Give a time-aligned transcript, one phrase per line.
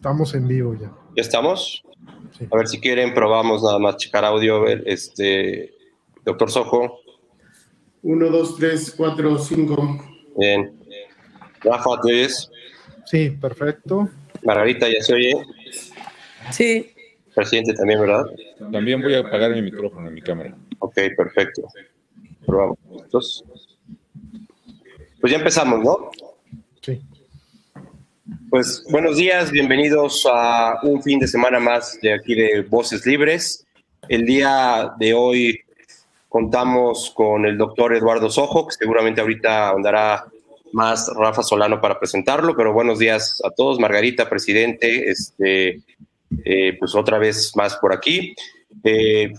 [0.00, 0.90] Estamos en vivo ya.
[1.14, 1.82] ¿Ya estamos?
[2.50, 4.56] A ver si quieren, probamos nada más checar audio.
[4.56, 5.74] A ver, este,
[6.24, 7.00] doctor Sojo.
[8.02, 10.02] Uno, dos, tres, cuatro, cinco.
[10.38, 10.72] Bien.
[11.60, 12.50] Rafa, ¿te oyes?
[13.04, 14.08] Sí, perfecto.
[14.42, 15.34] Margarita, ¿ya se oye?
[16.50, 16.94] Sí.
[17.34, 18.24] Presidente también, ¿verdad?
[18.72, 20.56] También voy a apagar mi micrófono en mi cámara.
[20.78, 21.68] Ok, perfecto.
[22.46, 22.78] Probamos.
[22.90, 23.44] Entonces,
[25.20, 26.10] pues ya empezamos, ¿no?
[28.50, 33.66] Pues buenos días, bienvenidos a un fin de semana más de aquí de Voces Libres.
[34.08, 35.60] El día de hoy
[36.28, 40.26] contamos con el doctor Eduardo Sojo, que seguramente ahorita andará
[40.72, 43.78] más Rafa Solano para presentarlo, pero buenos días a todos.
[43.80, 45.80] Margarita, presidente, este,
[46.44, 48.34] eh, pues otra vez más por aquí.
[48.84, 49.32] Eh,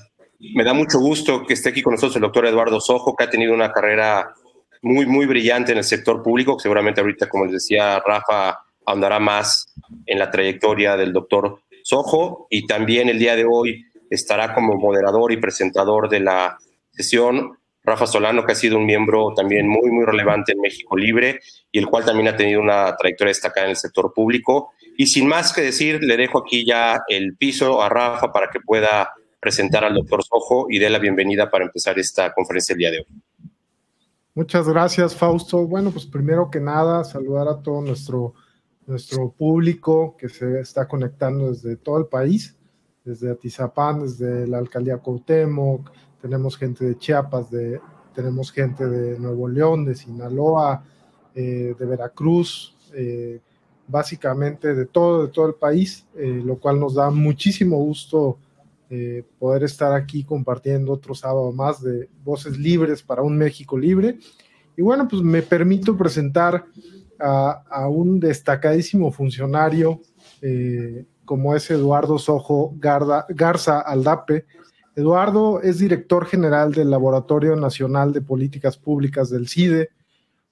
[0.56, 3.30] me da mucho gusto que esté aquí con nosotros el doctor Eduardo Sojo, que ha
[3.30, 4.34] tenido una carrera
[4.82, 8.58] muy, muy brillante en el sector público, que seguramente ahorita, como les decía Rafa,
[8.92, 9.74] ahondará más
[10.06, 15.32] en la trayectoria del doctor Sojo y también el día de hoy estará como moderador
[15.32, 16.58] y presentador de la
[16.92, 21.40] sesión Rafa Solano, que ha sido un miembro también muy, muy relevante en México Libre
[21.72, 24.72] y el cual también ha tenido una trayectoria destacada en el sector público.
[24.98, 28.60] Y sin más que decir, le dejo aquí ya el piso a Rafa para que
[28.60, 32.92] pueda presentar al doctor Sojo y dé la bienvenida para empezar esta conferencia el día
[32.92, 33.08] de hoy.
[34.36, 35.66] Muchas gracias, Fausto.
[35.66, 38.36] Bueno, pues primero que nada, saludar a todo nuestro
[38.88, 42.58] nuestro público que se está conectando desde todo el país,
[43.04, 47.80] desde Atizapán, desde la alcaldía Cuauhtémoc, tenemos gente de Chiapas, de,
[48.14, 50.84] tenemos gente de Nuevo León, de Sinaloa,
[51.34, 53.40] eh, de Veracruz, eh,
[53.88, 58.38] básicamente de todo, de todo el país, eh, lo cual nos da muchísimo gusto
[59.40, 64.20] poder estar aquí compartiendo otro sábado más de Voces Libres para un México Libre.
[64.76, 66.66] Y bueno, pues me permito presentar
[67.22, 70.02] a, un destacadísimo funcionario
[70.42, 74.46] eh, como es Eduardo Sojo Garza Aldape.
[74.96, 79.90] Eduardo es director general del Laboratorio Nacional de Políticas Públicas del CIDE,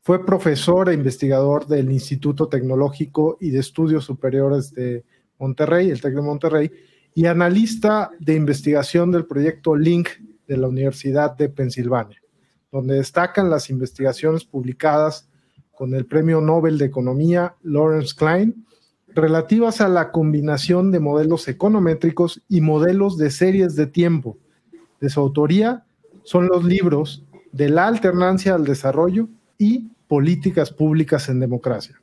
[0.01, 5.05] fue profesor e investigador del Instituto Tecnológico y de Estudios Superiores de
[5.38, 6.71] Monterrey, el TEC de Monterrey,
[7.13, 10.09] y analista de investigación del proyecto LINK
[10.47, 12.19] de la Universidad de Pensilvania,
[12.71, 15.28] donde destacan las investigaciones publicadas
[15.79, 18.66] con el Premio Nobel de Economía Lawrence Klein,
[19.07, 24.38] relativas a la combinación de modelos econométricos y modelos de series de tiempo.
[25.00, 25.85] De su autoría
[26.23, 27.23] son los libros
[27.53, 32.01] de la alternancia al desarrollo y políticas públicas en democracia.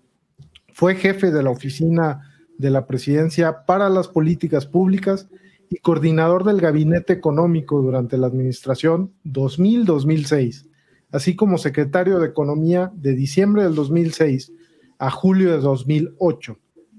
[0.72, 5.28] Fue jefe de la oficina de la presidencia para las políticas públicas
[5.68, 10.66] y coordinador del gabinete económico durante la administración 2000-2006
[11.12, 14.52] así como secretario de Economía de diciembre del 2006
[14.98, 16.58] a julio de 2008.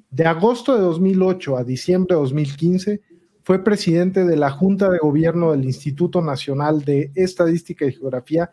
[0.09, 3.01] De agosto de 2008 a diciembre de 2015
[3.43, 8.51] fue presidente de la Junta de Gobierno del Instituto Nacional de Estadística y Geografía,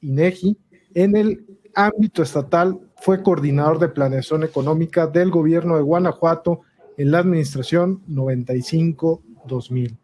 [0.00, 0.58] INEGI.
[0.94, 6.62] En el ámbito estatal fue coordinador de planeación económica del gobierno de Guanajuato
[6.96, 9.96] en la administración 95-2000.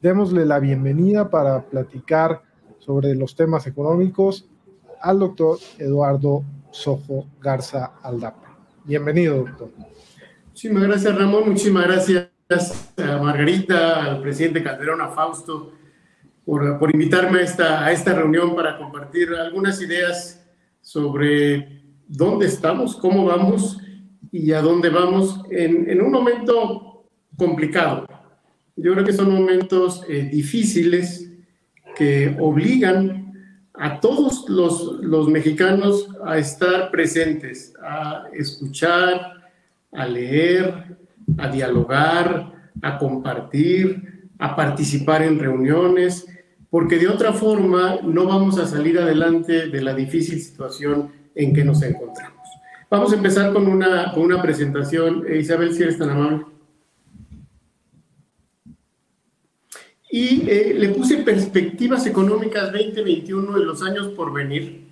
[0.00, 2.42] Démosle la bienvenida para platicar
[2.80, 4.48] sobre los temas económicos
[5.00, 8.58] al doctor Eduardo Sojo Garza Aldapa.
[8.84, 9.70] Bienvenido, doctor.
[10.48, 11.48] Muchísimas gracias, Ramón.
[11.48, 12.30] Muchísimas gracias
[12.96, 15.72] a Margarita, al presidente Calderón, a Fausto,
[16.44, 20.44] por, por invitarme a esta, a esta reunión para compartir algunas ideas
[20.80, 23.78] sobre dónde estamos, cómo vamos
[24.32, 27.04] y a dónde vamos en, en un momento
[27.36, 28.06] complicado.
[28.76, 31.29] Yo creo que son momentos eh, difíciles
[32.00, 33.30] que obligan
[33.74, 39.42] a todos los, los mexicanos a estar presentes, a escuchar,
[39.92, 40.96] a leer,
[41.36, 46.26] a dialogar, a compartir, a participar en reuniones,
[46.70, 51.66] porque de otra forma no vamos a salir adelante de la difícil situación en que
[51.66, 52.48] nos encontramos.
[52.88, 55.26] Vamos a empezar con una, con una presentación.
[55.28, 56.46] Eh, Isabel, si eres tan amable.
[60.10, 64.88] Y eh, le puse perspectivas económicas 2021 de los años por venir,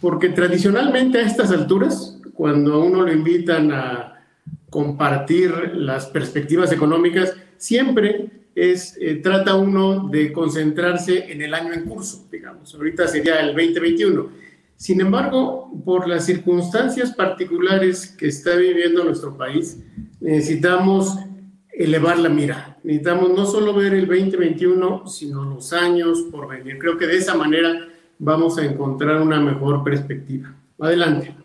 [0.00, 4.24] porque tradicionalmente a estas alturas, cuando a uno le invitan a
[4.68, 11.84] compartir las perspectivas económicas, siempre es, eh, trata uno de concentrarse en el año en
[11.84, 12.74] curso, digamos.
[12.74, 14.30] Ahorita sería el 2021.
[14.76, 19.78] Sin embargo, por las circunstancias particulares que está viviendo nuestro país,
[20.20, 21.16] necesitamos
[21.78, 22.76] elevar la mira.
[22.82, 26.76] Necesitamos no solo ver el 2021, sino los años por venir.
[26.76, 27.86] Creo que de esa manera
[28.18, 30.52] vamos a encontrar una mejor perspectiva.
[30.80, 31.36] Adelante.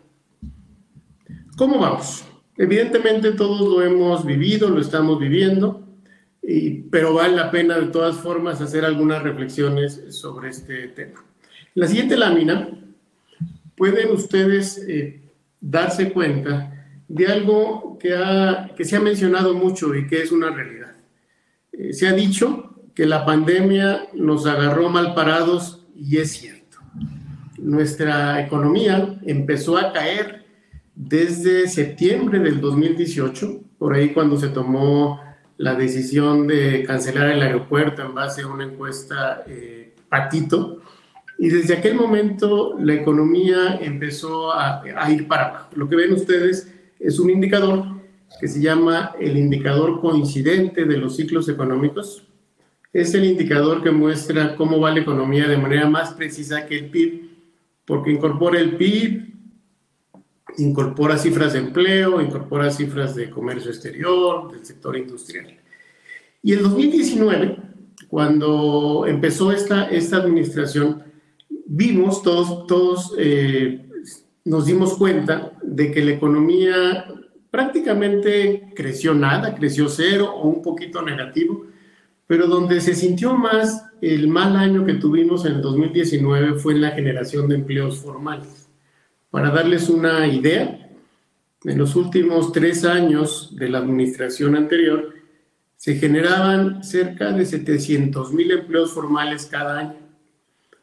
[1.55, 2.25] ¿Cómo vamos?
[2.57, 5.87] Evidentemente todos lo hemos vivido, lo estamos viviendo,
[6.89, 11.23] pero vale la pena de todas formas hacer algunas reflexiones sobre este tema.
[11.75, 12.69] La siguiente lámina
[13.75, 15.21] pueden ustedes eh,
[15.61, 18.13] darse cuenta de algo que,
[18.75, 20.95] que se ha mencionado mucho y que es una realidad.
[21.71, 26.77] Eh, se ha dicho que la pandemia nos agarró mal parados y es cierto.
[27.57, 30.45] Nuestra economía empezó a caer
[30.95, 35.19] desde septiembre del 2018, por ahí cuando se tomó
[35.57, 40.81] la decisión de cancelar el aeropuerto en base a una encuesta eh, patito,
[41.39, 45.69] y desde aquel momento la economía empezó a, a ir para abajo.
[45.75, 46.72] Lo que ven ustedes
[47.03, 47.85] es un indicador
[48.39, 52.27] que se llama el indicador coincidente de los ciclos económicos,
[52.91, 56.89] es el indicador que muestra cómo va la economía de manera más precisa que el
[56.89, 57.29] PIB,
[57.85, 59.33] porque incorpora el PIB,
[60.57, 65.57] incorpora cifras de empleo, incorpora cifras de comercio exterior, del sector industrial.
[66.43, 67.57] Y el 2019,
[68.07, 71.03] cuando empezó esta, esta administración,
[71.65, 73.82] vimos todos, todos eh,
[74.45, 77.05] nos dimos cuenta de que la economía
[77.49, 81.67] prácticamente creció nada, creció cero o un poquito negativo,
[82.27, 86.81] pero donde se sintió más el mal año que tuvimos en el 2019 fue en
[86.81, 88.69] la generación de empleos formales.
[89.29, 90.89] Para darles una idea,
[91.63, 95.13] en los últimos tres años de la administración anterior,
[95.77, 99.95] se generaban cerca de 700 mil empleos formales cada año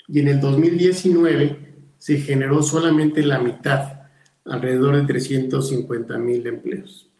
[0.09, 1.70] y en el 2019
[2.01, 4.01] se generó solamente la mitad,
[4.47, 7.11] alrededor de 350 mil empleos.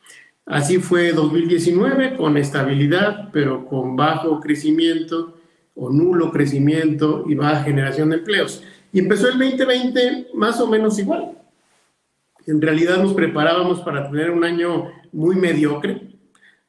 [0.47, 5.39] Así fue 2019 con estabilidad, pero con bajo crecimiento
[5.75, 8.65] o nulo crecimiento y baja generación de empleos.
[8.91, 11.33] Y empezó el 2020 más o menos igual.
[12.47, 16.09] En realidad nos preparábamos para tener un año muy mediocre.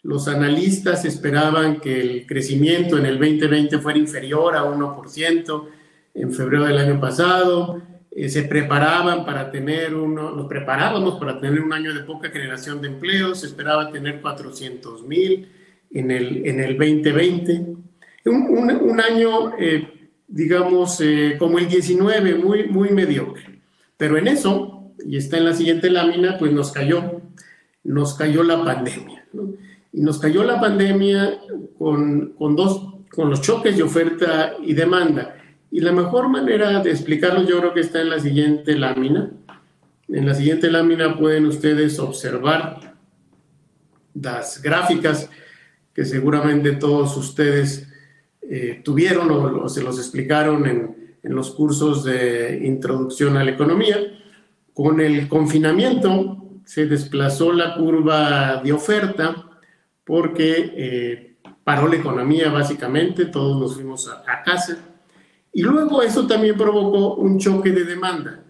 [0.04, 5.68] Los analistas esperaban que el crecimiento en el 2020 fuera inferior a 1%
[6.14, 7.82] en febrero del año pasado.
[8.14, 12.82] Eh, se preparaban para tener uno, nos preparábamos para tener un año de poca generación
[12.82, 15.48] de empleos, se esperaba tener 400 mil
[15.92, 17.66] en el, en el 2020.
[18.26, 23.62] Un, un, año, eh, digamos, eh, como el 19, muy, muy mediocre.
[23.96, 27.22] Pero en eso, y está en la siguiente lámina, pues nos cayó,
[27.84, 29.26] nos cayó la pandemia.
[29.94, 31.40] Y nos cayó la pandemia
[31.78, 35.38] con, con, dos, con los choques de oferta y demanda
[35.72, 39.32] y la mejor manera de explicarlo yo creo que está en la siguiente lámina.
[40.10, 42.98] En la siguiente lámina pueden ustedes observar
[44.14, 45.30] las gráficas
[45.94, 47.88] que seguramente todos ustedes
[48.42, 53.98] eh, tuvieron o, se los explicaron en, en, los cursos de introducción a la economía.
[54.74, 59.50] Con el confinamiento se desplazó la curva de oferta
[60.04, 64.91] porque eh, paró la economía básicamente, todos nos fuimos a, a casa
[65.54, 68.44] y luego eso también provocó un choque de demanda,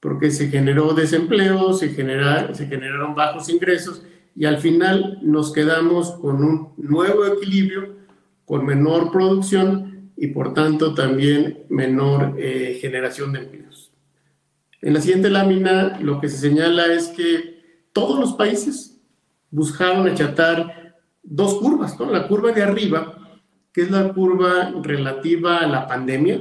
[0.00, 4.02] porque se generó desempleo, se, se generaron bajos ingresos
[4.34, 7.96] y al final nos quedamos con un nuevo equilibrio,
[8.44, 13.92] con menor producción y por tanto también menor eh, generación de empleos.
[14.82, 17.60] En la siguiente lámina lo que se señala es que
[17.92, 18.98] todos los países
[19.50, 22.10] buscaron achatar dos curvas, ¿no?
[22.10, 23.19] La curva de arriba
[23.72, 26.40] que es la curva relativa a la pandemia.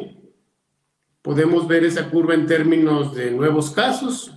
[1.21, 4.33] Podemos ver esa curva en términos de nuevos casos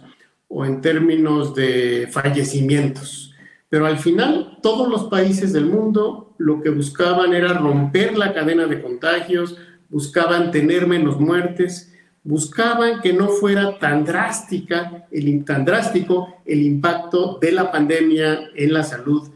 [0.49, 3.35] o en términos de fallecimientos.
[3.69, 8.67] Pero al final, todos los países del mundo lo que buscaban era romper la cadena
[8.67, 9.57] de contagios,
[9.89, 11.95] buscaban tener menos muertes,
[12.25, 18.73] buscaban que no fuera tan drástica, el, tan drástico el impacto de la pandemia en
[18.73, 19.31] la salud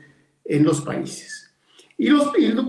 [0.44, 1.36] en los países.
[1.98, 2.10] Y,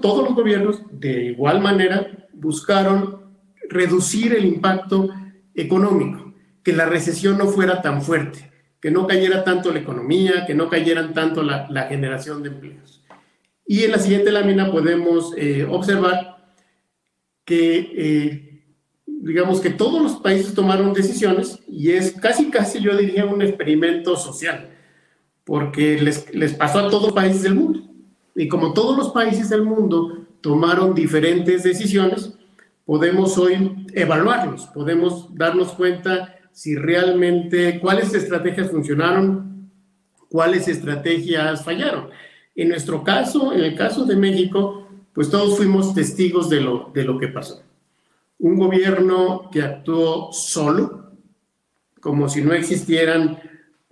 [0.01, 3.27] todos los gobiernos, de igual manera, buscaron
[3.69, 5.10] reducir el impacto
[5.53, 10.53] económico, que la recesión no fuera tan fuerte, que no cayera tanto la economía, que
[10.53, 13.03] no cayeran tanto la, la generación de empleos.
[13.65, 16.38] Y en la siguiente lámina podemos eh, observar
[17.43, 18.63] que, eh,
[19.05, 24.15] digamos que todos los países tomaron decisiones y es casi, casi yo diría un experimento
[24.15, 24.69] social,
[25.43, 27.87] porque les, les pasó a todos los países del mundo.
[28.38, 32.34] Y como todos los países del mundo tomaron diferentes decisiones,
[32.86, 39.72] podemos hoy evaluarlos, podemos darnos cuenta si realmente cuáles estrategias funcionaron,
[40.29, 42.10] cuáles estrategias fallaron.
[42.56, 47.06] En nuestro caso, en el caso de México, pues todos fuimos testigos de lo, de
[47.06, 47.63] lo que pasó.
[48.38, 51.12] Un gobierno que actuó solo,
[52.00, 53.39] como si no existieran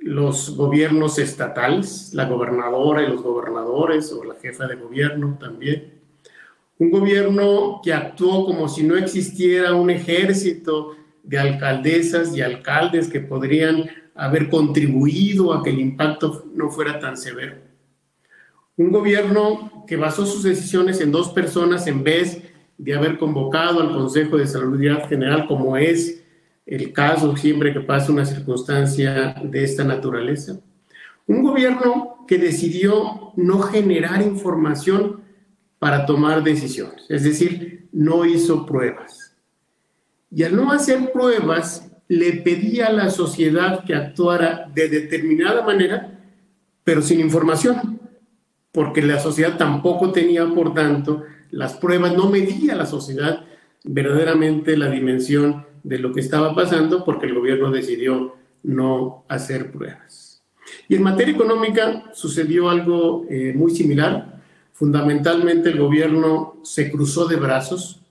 [0.05, 5.95] los gobiernos estatales, la gobernadora y los gobernadores o la jefa de gobierno también.
[6.77, 13.19] Un gobierno que actuó como si no existiera un ejército de alcaldesas y alcaldes que
[13.19, 17.55] podrían haber contribuido a que el impacto no fuera tan severo.
[18.77, 22.43] Un gobierno que basó sus decisiones en dos personas en vez
[22.77, 26.24] de haber convocado al Consejo de Salud General como es
[26.65, 30.59] el caso siempre que pasa una circunstancia de esta naturaleza.
[31.27, 35.21] Un gobierno que decidió no generar información
[35.79, 39.35] para tomar decisiones, es decir, no hizo pruebas.
[40.31, 46.19] Y al no hacer pruebas, le pedía a la sociedad que actuara de determinada manera,
[46.83, 47.99] pero sin información,
[48.71, 53.45] porque la sociedad tampoco tenía, por tanto, las pruebas, no medía la sociedad
[53.83, 60.43] verdaderamente la dimensión de lo que estaba pasando porque el gobierno decidió no hacer pruebas.
[60.89, 64.41] Y en materia económica sucedió algo eh, muy similar.
[64.73, 68.01] Fundamentalmente el gobierno se cruzó de brazos,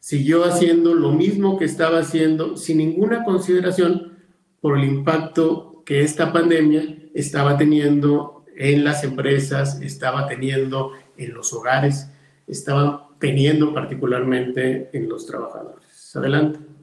[0.00, 4.16] siguió haciendo lo mismo que estaba haciendo sin ninguna consideración
[4.62, 11.52] por el impacto que esta pandemia estaba teniendo en las empresas, estaba teniendo en los
[11.52, 12.08] hogares,
[12.46, 16.16] estaba teniendo particularmente en los trabajadores.
[16.16, 16.75] Adelante.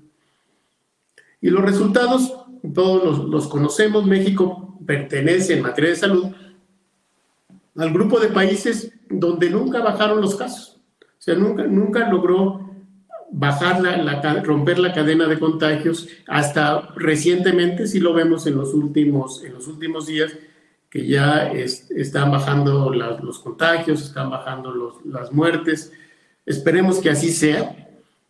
[1.44, 2.34] Y los resultados,
[2.74, 6.28] todos los, conocemos, México pertenece en materia de salud
[7.76, 10.80] al grupo de países donde nunca bajaron los casos.
[11.02, 12.72] O sea, nunca, nunca logró
[13.30, 16.08] bajar la, romper la cadena de contagios.
[16.30, 20.32] Hasta recientemente, si lo vemos en los últimos, en los últimos días,
[20.90, 25.92] que ya están bajando los contagios, están bajando las muertes.
[26.46, 27.84] Esperemos que así sea.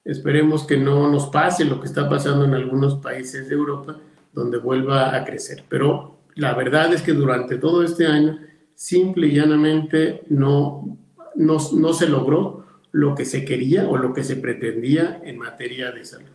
[0.06, 3.98] Esperemos que no nos pase lo que está pasando en algunos países de Europa,
[4.34, 5.64] donde vuelva a crecer.
[5.70, 8.40] Pero la verdad es que durante todo este año,
[8.76, 10.98] simple y llanamente, no,
[11.36, 11.60] no,
[11.94, 16.30] se logró lo que se quería o lo que se pretendía en materia de salud.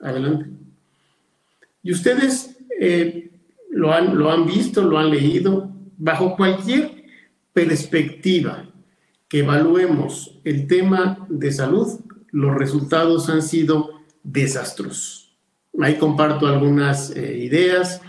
[0.00, 0.46] Adelante.
[1.82, 3.30] Y ustedes eh,
[3.70, 7.04] lo, han, lo han visto, lo han leído, bajo cualquier
[7.52, 8.68] perspectiva
[9.28, 11.88] que evaluemos el tema de salud,
[12.34, 15.36] los resultados han sido desastrosos.
[15.80, 18.02] Ahí comparto algunas eh, ideas.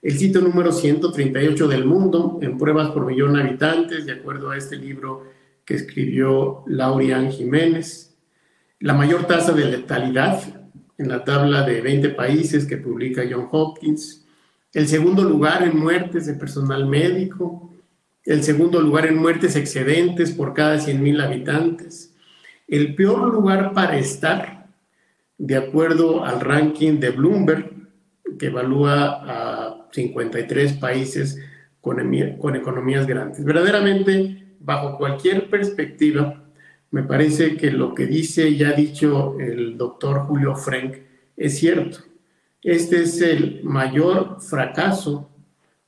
[0.00, 4.56] El sitio número 138 del mundo en pruebas por millón de habitantes, de acuerdo a
[4.56, 5.24] este libro
[5.64, 8.14] que escribió Laurian Jiménez.
[8.78, 10.40] La mayor tasa de letalidad
[10.96, 14.24] en la tabla de 20 países que publica John Hopkins.
[14.72, 17.74] El segundo lugar en muertes de personal médico.
[18.24, 22.11] El segundo lugar en muertes excedentes por cada 100.000 habitantes
[22.72, 24.66] el peor lugar para estar,
[25.36, 27.70] de acuerdo al ranking de Bloomberg,
[28.38, 31.38] que evalúa a 53 países
[31.82, 31.98] con,
[32.38, 33.44] con economías grandes.
[33.44, 36.44] Verdaderamente, bajo cualquier perspectiva,
[36.90, 40.94] me parece que lo que dice y ha dicho el doctor Julio Frank
[41.36, 41.98] es cierto.
[42.62, 45.28] Este es el mayor fracaso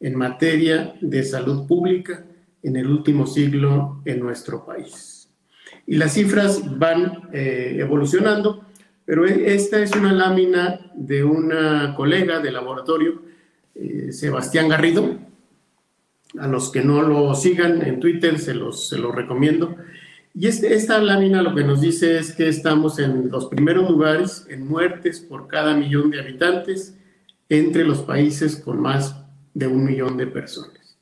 [0.01, 2.27] en materia de salud pública
[2.63, 5.14] en el último siglo en nuestro país
[5.87, 8.65] y las cifras van eh, evolucionando,
[9.05, 13.23] pero e, esta es una lámina de una colega de laboratorio,
[13.75, 15.19] eh, Sebastián Garrido.
[16.39, 19.77] A los que no lo sigan en Twitter se los, se los recomiendo.
[20.35, 24.47] Y este, esta lámina lo que nos dice es que estamos en los primeros lugares
[24.51, 26.99] en muertes por cada millón de habitantes
[27.49, 29.15] entre los países con más
[29.53, 30.97] de un millón de personas.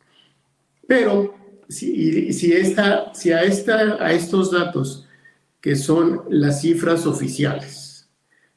[0.86, 1.34] Pero
[1.72, 2.52] si,
[3.32, 5.08] a estos datos,
[5.60, 8.08] que son las cifras oficiales,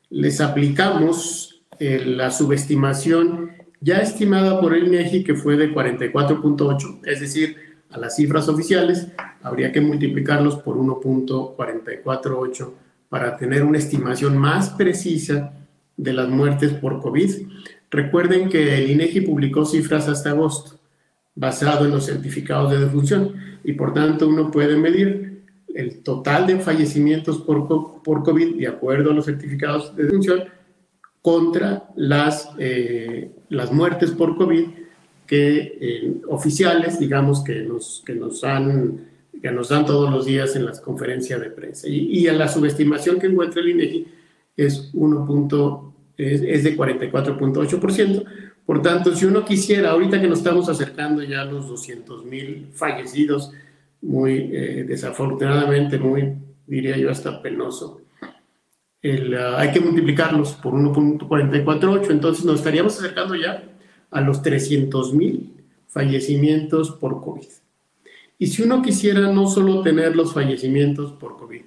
[0.09, 7.19] les aplicamos eh, la subestimación ya estimada por el INEGI, que fue de 44.8, es
[7.19, 7.57] decir,
[7.89, 9.07] a las cifras oficiales,
[9.41, 12.73] habría que multiplicarlos por 1.448
[13.09, 15.53] para tener una estimación más precisa
[15.95, 17.47] de las muertes por COVID.
[17.91, 20.79] Recuerden que el INEGI publicó cifras hasta agosto
[21.35, 26.59] basado en los certificados de defunción y por tanto uno puede medir el total de
[26.59, 27.67] fallecimientos por,
[28.01, 30.45] por COVID de acuerdo a los certificados de defunción
[31.21, 34.67] contra las, eh, las muertes por COVID
[35.27, 39.07] que eh, oficiales, digamos, que nos, que, nos han,
[39.41, 41.87] que nos dan todos los días en las conferencias de prensa.
[41.87, 44.07] Y, y a la subestimación que encuentra el INEGI
[44.55, 45.93] es, 1.
[46.17, 48.25] es, es de 44.8%,
[48.65, 52.69] por tanto, si uno quisiera, ahorita que nos estamos acercando ya a los 200 mil
[52.73, 53.51] fallecidos,
[54.01, 56.33] muy eh, desafortunadamente, muy,
[56.65, 63.63] diría yo, hasta penoso, ah, hay que multiplicarlos por 1.448, entonces nos estaríamos acercando ya
[64.09, 65.53] a los 300 mil
[65.87, 67.47] fallecimientos por COVID.
[68.39, 71.61] Y si uno quisiera no solo tener los fallecimientos por COVID,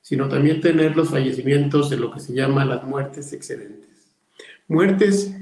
[0.00, 4.16] sino también tener los fallecimientos de lo que se llama las muertes excedentes.
[4.66, 5.36] Muertes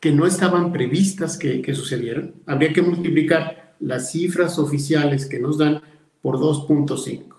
[0.00, 2.34] que no estaban previstas que, que sucedieran.
[2.46, 5.80] Habría que multiplicar las cifras oficiales que nos dan
[6.22, 7.36] por 2.5.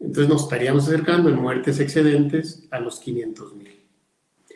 [0.00, 3.68] Entonces nos estaríamos acercando en muertes excedentes a los 500 mil.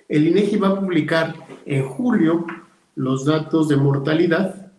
[0.09, 1.35] El INEGI va a publicar
[1.67, 2.47] en julio
[2.95, 4.73] los datos de mortalidad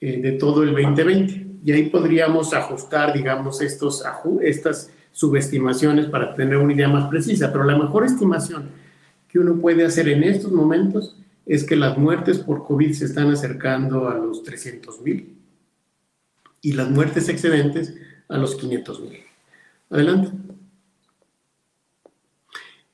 [0.00, 4.04] eh, de todo el 2020 y ahí podríamos ajustar, digamos, estos,
[4.42, 8.68] estas subestimaciones para tener una idea más precisa, pero la mejor estimación
[9.28, 13.30] que uno puede hacer en estos momentos es que las muertes por COVID se están
[13.30, 15.36] acercando a los 300 mil
[16.62, 17.94] y las muertes excedentes
[18.28, 19.18] a los 500 mil.
[19.90, 20.32] Adelante.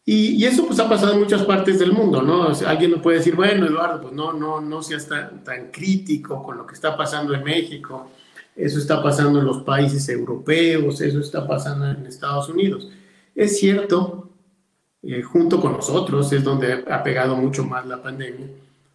[0.04, 2.48] Y, eso pues ha pasado en muchas partes del mundo, ¿no?
[2.66, 6.56] alguien me puede decir, bueno, Eduardo, pues no, no, no seas tan, tan crítico con
[6.56, 8.10] lo que está pasando en México,
[8.56, 12.90] eso está pasando en los países europeos, eso está pasando en Estados Unidos.
[13.36, 14.29] Es cierto,
[15.02, 18.46] eh, junto con nosotros es donde ha pegado mucho más la pandemia,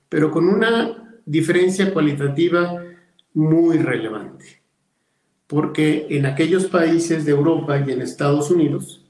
[0.07, 2.83] pero con una diferencia cualitativa
[3.33, 4.61] muy relevante,
[5.47, 9.03] porque en aquellos países de Europa y en Estados Unidos,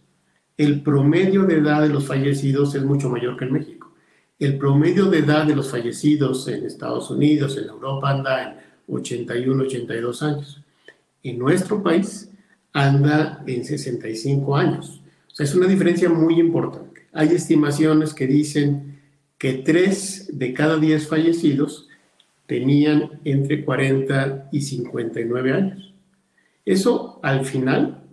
[0.58, 3.94] el promedio de edad de los fallecidos es mucho mayor que en México.
[4.40, 8.56] El promedio de edad de los fallecidos en Estados Unidos, en Europa, anda en
[8.88, 10.62] 81, 82 años.
[11.24, 12.30] En nuestro país
[12.72, 15.02] anda en 65 años.
[15.32, 16.85] O sea, es una diferencia muy importante.
[17.16, 19.00] Hay estimaciones que dicen
[19.38, 21.88] que 3 de cada 10 fallecidos
[22.46, 25.94] tenían entre 40 y 59 años.
[26.66, 28.04] Eso al final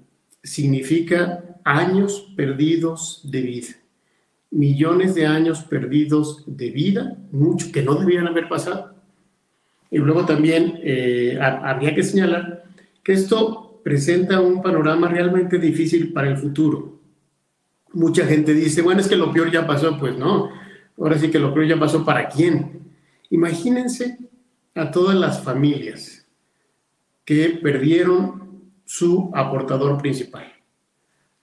[0.42, 3.74] significa años perdidos de vida,
[4.52, 8.94] millones de años perdidos de vida, mucho que no debían haber pasado.
[9.90, 12.64] Y luego también eh, habría que señalar
[13.02, 17.01] que esto presenta un panorama realmente difícil para el futuro.
[17.94, 20.50] Mucha gente dice, bueno, es que lo peor ya pasó, pues no,
[20.98, 22.92] ahora sí que lo peor ya pasó para quién.
[23.30, 24.18] Imagínense
[24.74, 26.26] a todas las familias
[27.24, 30.52] que perdieron su aportador principal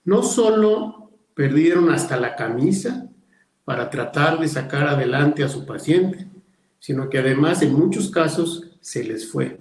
[0.04, 3.08] no solo perdieron hasta la camisa
[3.64, 6.26] para tratar de sacar adelante a su paciente,
[6.78, 9.60] sino que además en muchos casos se les fue.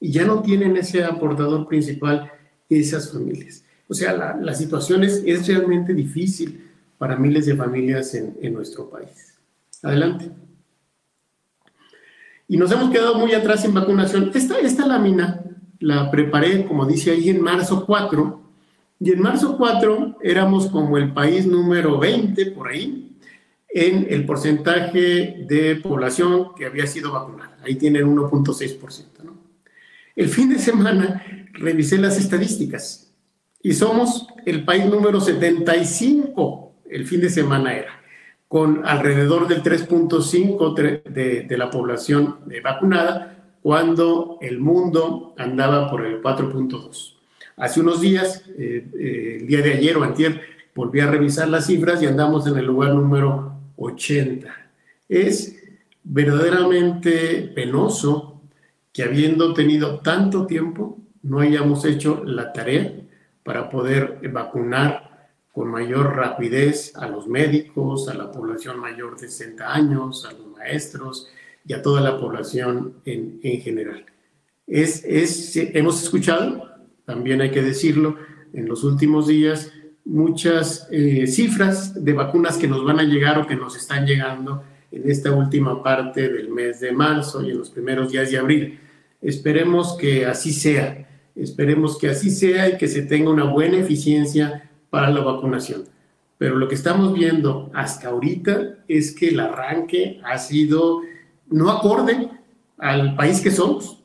[0.00, 2.30] Y ya no tienen ese aportador principal
[2.68, 3.63] esas familias.
[3.88, 9.34] O sea, la, situación es, realmente difícil para miles de familias en, nuestro país.
[9.82, 10.30] Adelante.
[12.48, 14.30] Y nos hemos quedado muy atrás en vacunación.
[14.34, 15.44] Esta, esta lámina
[15.80, 18.40] la preparé, como dice ahí, en marzo 4
[19.00, 23.16] y en marzo 4 éramos como el país número 20 por ahí
[23.68, 27.58] en el porcentaje de población que había sido vacunada.
[27.64, 29.24] Ahí tienen 1.6%.
[29.24, 29.36] ¿no?
[30.14, 33.03] El fin de semana revisé las estadísticas
[33.64, 37.98] y somos el país número 75, el fin de semana era,
[38.46, 46.20] con alrededor del 3.5 de, de la población vacunada, cuando el mundo andaba por el
[46.22, 47.14] 4.2.
[47.56, 50.42] Hace unos días, eh, eh, el día de ayer o antier,
[50.74, 54.54] volví a revisar las cifras y andamos en el lugar número 80.
[55.08, 55.56] Es
[56.02, 58.42] verdaderamente penoso
[58.92, 63.03] que habiendo tenido tanto tiempo, no hayamos hecho la tarea
[63.44, 69.72] para poder vacunar con mayor rapidez a los médicos, a la población mayor de 60
[69.72, 71.28] años, a los maestros
[71.64, 74.04] y a toda la población en, en general.
[74.66, 78.16] Es, es, hemos escuchado también hay que decirlo,
[78.52, 79.72] en los últimos días
[80.04, 84.62] muchas eh, cifras de vacunas que nos van a llegar o que nos están llegando
[84.92, 88.78] en esta última parte del mes de marzo y en los primeros días de abril.
[89.20, 94.70] Esperemos que así sea, esperemos que así sea y que se tenga una buena eficiencia
[94.90, 95.84] para la vacunación.
[96.38, 101.00] Pero lo que estamos viendo hasta ahorita es que el arranque ha sido
[101.48, 102.28] no acorde
[102.78, 104.02] al país que somos,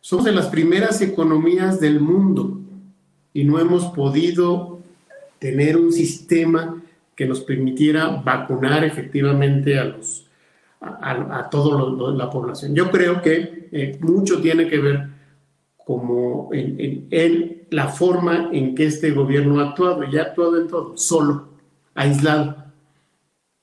[0.00, 2.60] somos de las primeras economías del mundo
[3.32, 4.80] y no hemos podido
[5.38, 6.82] tener un sistema
[7.14, 10.26] que nos permitiera vacunar efectivamente a, los,
[10.80, 12.74] a, toda la población.
[12.74, 15.11] Yo creo que eh, mucho tiene que ver
[15.84, 20.68] como en, en, la forma en que este gobierno ha actuado, y ha actuado en
[20.68, 21.48] todo, solo,
[21.94, 22.62] aislado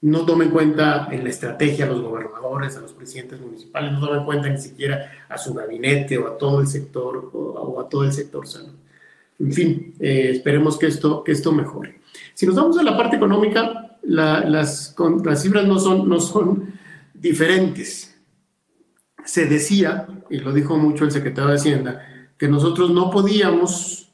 [0.01, 3.99] no toma en cuenta en la estrategia a los gobernadores, a los presidentes municipales, no
[3.99, 7.89] toma en cuenta ni siquiera a su gabinete o a todo el sector o, a
[7.89, 8.75] todo el sector salud.
[9.39, 12.01] En fin, eh, esperemos que esto, que esto mejore.
[12.33, 16.73] Si nos vamos a la parte económica, las, las cifras no son, no son
[17.13, 18.17] diferentes.
[19.25, 22.05] Se decía, y lo dijo mucho el secretario de Hacienda,
[22.37, 24.09] que nosotros no podíamos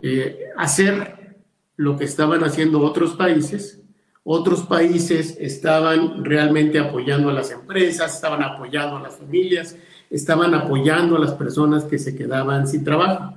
[0.00, 1.36] eh, hacer
[1.76, 3.80] lo que estaban haciendo otros países.
[4.24, 9.76] Otros países estaban realmente apoyando a las empresas, estaban apoyando a las familias,
[10.10, 13.34] estaban apoyando a las personas que se quedaban sin trabajo.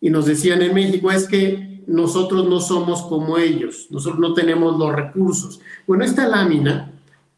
[0.00, 4.76] Y nos decían en México, es que nosotros no somos como ellos, nosotros no tenemos
[4.78, 5.60] los recursos.
[5.86, 6.92] Bueno, esta lámina,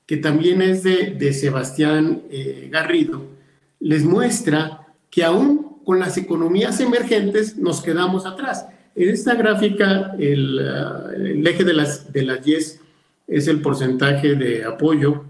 [0.08, 3.26] que también es de, Sebastián eh, Garrido,
[3.78, 8.66] les muestra que aún con las economías emergentes nos quedamos atrás.
[8.96, 12.80] En esta gráfica, el, uh, eje de las, de las YES
[13.26, 15.26] es el porcentaje de apoyo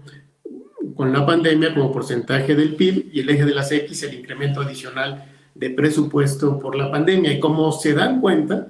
[0.95, 4.61] con la pandemia como porcentaje del PIB y el eje de las X el incremento
[4.61, 7.33] adicional de presupuesto por la pandemia.
[7.33, 8.69] Y como se dan cuenta,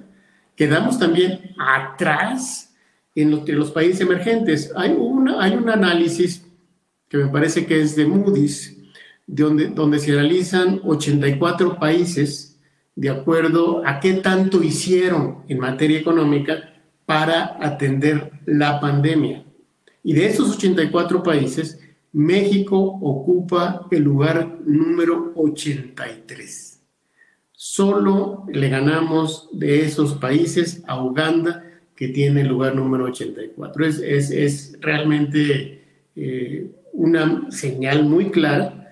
[0.56, 2.74] quedamos también atrás
[3.14, 4.72] en los, los países emergentes.
[4.74, 4.90] Hay,
[5.38, 6.44] hay un análisis
[7.08, 8.76] que me parece que es de Moody's,
[9.26, 12.58] donde, donde se realizan 84 países
[12.96, 16.74] de acuerdo a qué tanto hicieron en materia económica
[17.06, 19.44] para atender la pandemia.
[20.02, 21.80] Y de esos 84 países,
[22.12, 26.82] México ocupa el lugar número 83.
[27.52, 31.69] Solo le ganamos de esos países a Uganda,
[32.00, 33.84] que tiene el lugar número 84.
[33.84, 35.84] Es, es, es realmente
[36.16, 38.90] eh, una señal muy clara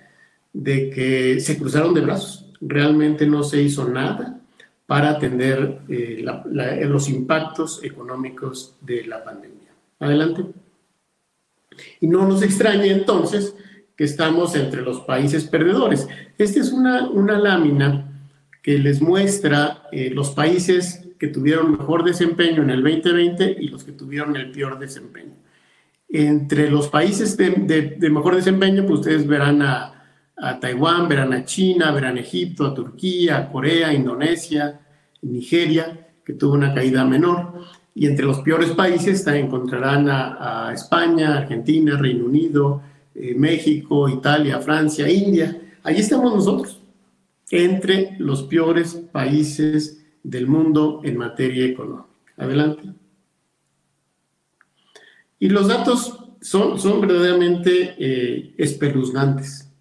[0.53, 2.45] de que se cruzaron de brazos.
[2.61, 4.39] Realmente no se hizo nada
[4.85, 6.23] para atender eh,
[6.85, 9.71] los impactos económicos de la pandemia.
[9.99, 10.45] Adelante.
[12.01, 13.55] Y no nos extrañe entonces
[13.95, 16.07] que estamos entre los países perdedores.
[16.37, 18.05] Esta es una, una lámina
[18.61, 23.83] que les muestra eh, los países que tuvieron mejor desempeño en el 2020 y los
[23.83, 25.35] que tuvieron el peor desempeño.
[26.07, 29.95] Entre los países de, mejor desempeño, pues ustedes verán a,
[30.61, 34.79] Taiwán, verán a China, verán Egipto, a Turquía, a Corea, Indonesia,
[35.21, 37.65] Nigeria, que tuvo una caída menor.
[37.93, 42.81] Y entre los peores países encontrarán a, España, Argentina, Reino Unido,
[43.13, 45.59] eh, México, Italia, Francia, India.
[45.83, 46.81] Ahí estamos nosotros
[47.51, 52.07] entre los peores países del mundo en materia económica.
[52.37, 52.93] Adelante.
[55.39, 59.71] Y los datos son, son verdaderamente eh, espeluznantes.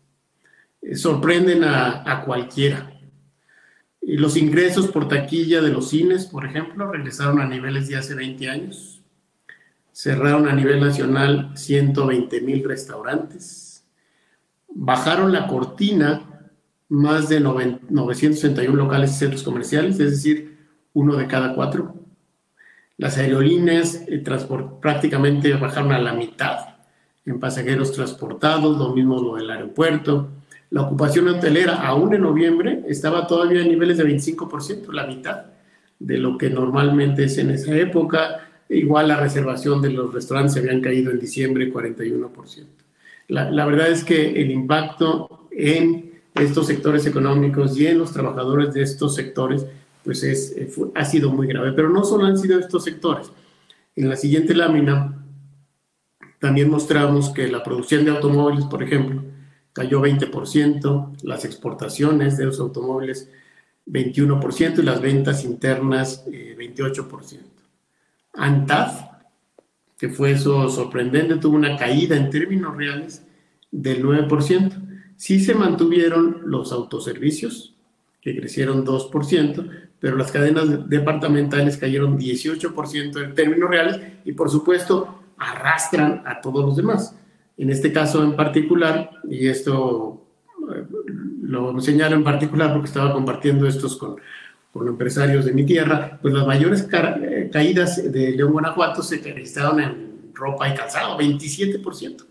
[0.82, 2.92] Eh, sorprenden a, a cualquiera.
[4.00, 8.14] Y los ingresos por taquilla de los cines, por ejemplo, regresaron a niveles de hace
[8.14, 9.02] 20 años.
[9.92, 13.84] Cerraron a nivel nacional 120 mil restaurantes.
[14.68, 16.27] Bajaron la cortina
[16.88, 20.58] más de 961 locales y centros comerciales, es decir,
[20.94, 21.94] uno de cada cuatro.
[22.96, 24.22] Las aerolíneas eh,
[24.80, 26.58] prácticamente bajaron a la mitad
[27.24, 30.30] en pasajeros transportados, lo mismo lo del aeropuerto.
[30.70, 35.46] La ocupación hotelera, aún en noviembre, estaba todavía a niveles de 25%, la mitad
[35.98, 38.48] de lo que normalmente es en esa época.
[38.68, 42.66] Igual la reservación de los restaurantes se habían caído en diciembre 41%.
[43.28, 46.07] La, la verdad es que el impacto en
[46.40, 49.66] estos sectores económicos y en los trabajadores de estos sectores,
[50.04, 51.72] pues es, eh, ha sido muy grave.
[51.72, 53.30] Pero no solo han sido estos sectores.
[53.96, 55.14] En la siguiente lámina
[56.38, 59.22] también mostramos que la producción de automóviles, por ejemplo,
[59.72, 63.28] cayó 20%, las exportaciones de los automóviles
[63.86, 67.34] 21% y las ventas internas 28%.
[67.34, 67.40] Eh,
[68.34, 69.10] ANTAD,
[69.98, 73.22] que fue eso sorprendente, tuvo una caída en términos reales
[73.70, 74.87] del 9%.
[75.18, 77.74] Sí se mantuvieron los autoservicios,
[78.20, 85.22] que crecieron 2%, pero las cadenas departamentales cayeron 18% en términos reales y por supuesto
[85.36, 87.16] arrastran a todos los demás.
[87.56, 90.24] En este caso en particular, y esto
[90.72, 90.84] eh,
[91.42, 94.20] lo señalo en particular porque estaba compartiendo estos con,
[94.72, 99.80] con empresarios de mi tierra, pues las mayores eh, caídas de León, Guanajuato se registraron
[99.80, 102.27] en ropa y calzado, 27%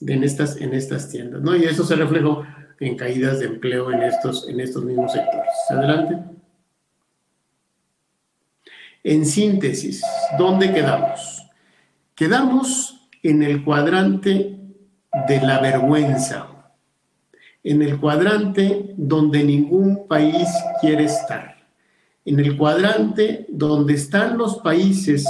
[0.00, 1.56] en estas, en estas tiendas, ¿no?
[1.56, 2.44] Y eso se reflejó
[2.80, 5.52] en caídas de empleo en estos, en estos mismos sectores.
[5.70, 6.18] Adelante.
[9.02, 10.02] En síntesis,
[10.36, 11.46] ¿dónde quedamos?
[12.14, 14.58] Quedamos en el cuadrante
[15.28, 16.48] de la vergüenza,
[17.62, 20.48] en el cuadrante donde ningún país
[20.80, 21.56] quiere estar,
[22.24, 25.26] en el cuadrante donde están los países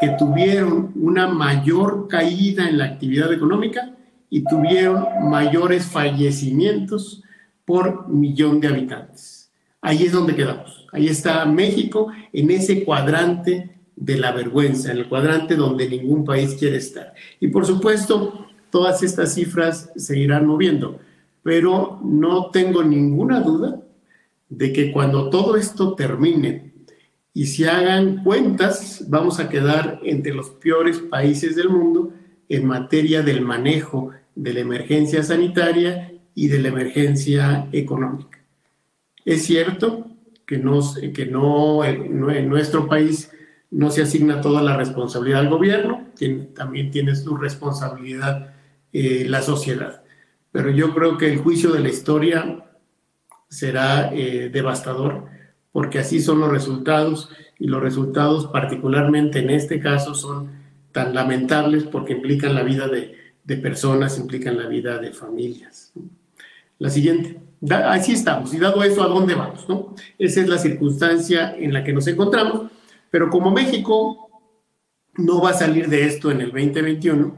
[0.00, 3.92] que tuvieron una mayor caída en la actividad económica
[4.34, 7.22] y tuvieron mayores fallecimientos
[7.66, 9.52] por millón de habitantes.
[9.82, 10.86] Ahí es donde quedamos.
[10.90, 16.54] Ahí está México en ese cuadrante de la vergüenza, en el cuadrante donde ningún país
[16.58, 17.12] quiere estar.
[17.40, 20.98] Y por supuesto, todas estas cifras se irán moviendo.
[21.42, 23.82] pero no tengo ninguna duda
[24.48, 26.72] de que cuando todo esto termine
[27.34, 32.14] y se hagan cuentas, vamos a quedar entre los peores países del mundo
[32.48, 38.38] en materia del manejo de la emergencia sanitaria y de la emergencia económica.
[39.24, 40.06] Es cierto
[40.46, 40.62] que,
[41.14, 43.30] que no, en nuestro país
[43.70, 46.08] no se asigna toda la responsabilidad al gobierno,
[46.54, 48.54] también tiene su responsabilidad
[48.92, 50.02] eh, la sociedad.
[50.50, 52.64] Pero yo creo que el juicio de la historia
[53.48, 55.24] será eh, devastador,
[55.72, 60.50] porque así son los resultados, y los resultados particularmente en este caso son
[60.90, 65.92] tan lamentables porque implican la vida de, de personas, implican la vida de familias.
[66.78, 67.40] La siguiente.
[67.70, 68.52] así estamos.
[68.54, 69.68] Y dado eso, ¿a dónde vamos?
[69.68, 69.94] No?
[70.18, 72.70] Esa es la circunstancia en la que nos encontramos.
[73.10, 74.30] Pero como México
[75.14, 77.36] no va a salir de esto en el 2021,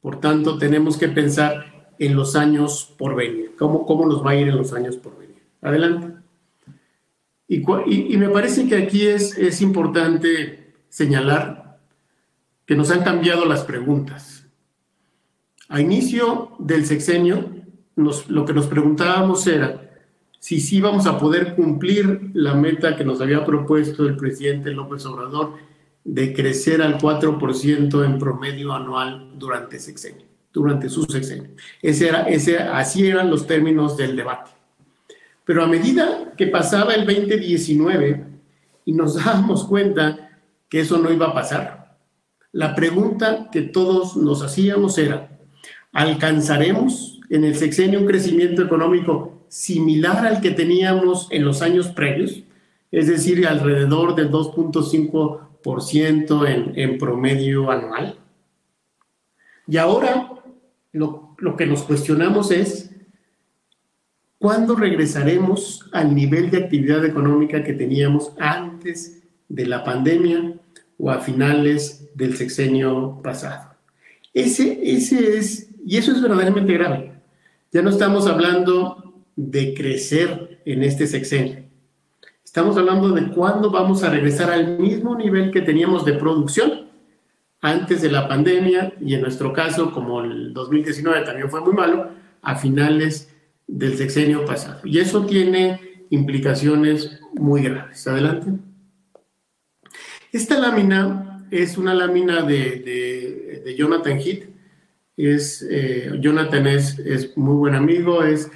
[0.00, 3.54] por tanto tenemos que pensar en los años por venir.
[3.58, 5.42] ¿Cómo, cómo nos va a ir en los años por venir?
[5.62, 6.14] Adelante.
[7.48, 7.62] Y,
[8.12, 11.78] y, me parece que aquí es, es importante señalar
[12.66, 14.35] que nos han cambiado las preguntas.
[15.68, 17.50] A inicio del sexenio,
[17.96, 19.86] lo que nos preguntábamos era
[20.38, 25.04] si sí vamos a poder cumplir la meta que nos había propuesto el presidente López
[25.06, 25.54] Obrador
[26.04, 31.50] de crecer al 4% en promedio anual durante sexenio, durante su sexenio.
[31.82, 34.52] Ese era, así eran los términos del debate.
[35.44, 38.24] Pero a medida que pasaba el 2019
[38.84, 40.30] y nos dábamos cuenta
[40.68, 41.96] que eso no iba a pasar,
[42.52, 45.35] la pregunta que todos nos hacíamos era,
[45.96, 52.42] ¿alcanzaremos en el sexenio un crecimiento económico similar al que teníamos en los años previos,
[52.92, 58.18] es decir, alrededor del 2.5% en, en promedio anual.
[59.66, 60.32] Y ahora
[60.92, 62.90] lo, lo que nos cuestionamos es,
[64.38, 70.56] ¿cuándo regresaremos al nivel de actividad económica que teníamos antes de la pandemia
[70.98, 73.70] o a finales del sexenio pasado?
[74.34, 77.12] Ese, ese es, y eso es verdaderamente grave.
[77.72, 81.64] Ya no estamos hablando de crecer en este sexenio.
[82.44, 86.88] Estamos hablando de cuándo vamos a regresar al mismo nivel que teníamos de producción
[87.60, 92.10] antes de la pandemia y en nuestro caso, como el 2019 también fue muy malo,
[92.42, 93.32] a finales
[93.66, 94.80] del sexenio pasado.
[94.84, 98.06] Y eso tiene implicaciones muy graves.
[98.06, 98.52] Adelante.
[100.32, 104.55] Esta lámina es una lámina de, Jonathan Heath.
[105.16, 108.50] Es, eh, Jonathan es, es muy buen amigo, es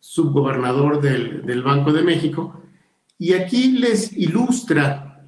[0.00, 2.62] subgobernador del, del Banco de México,
[3.18, 5.26] y aquí les ilustra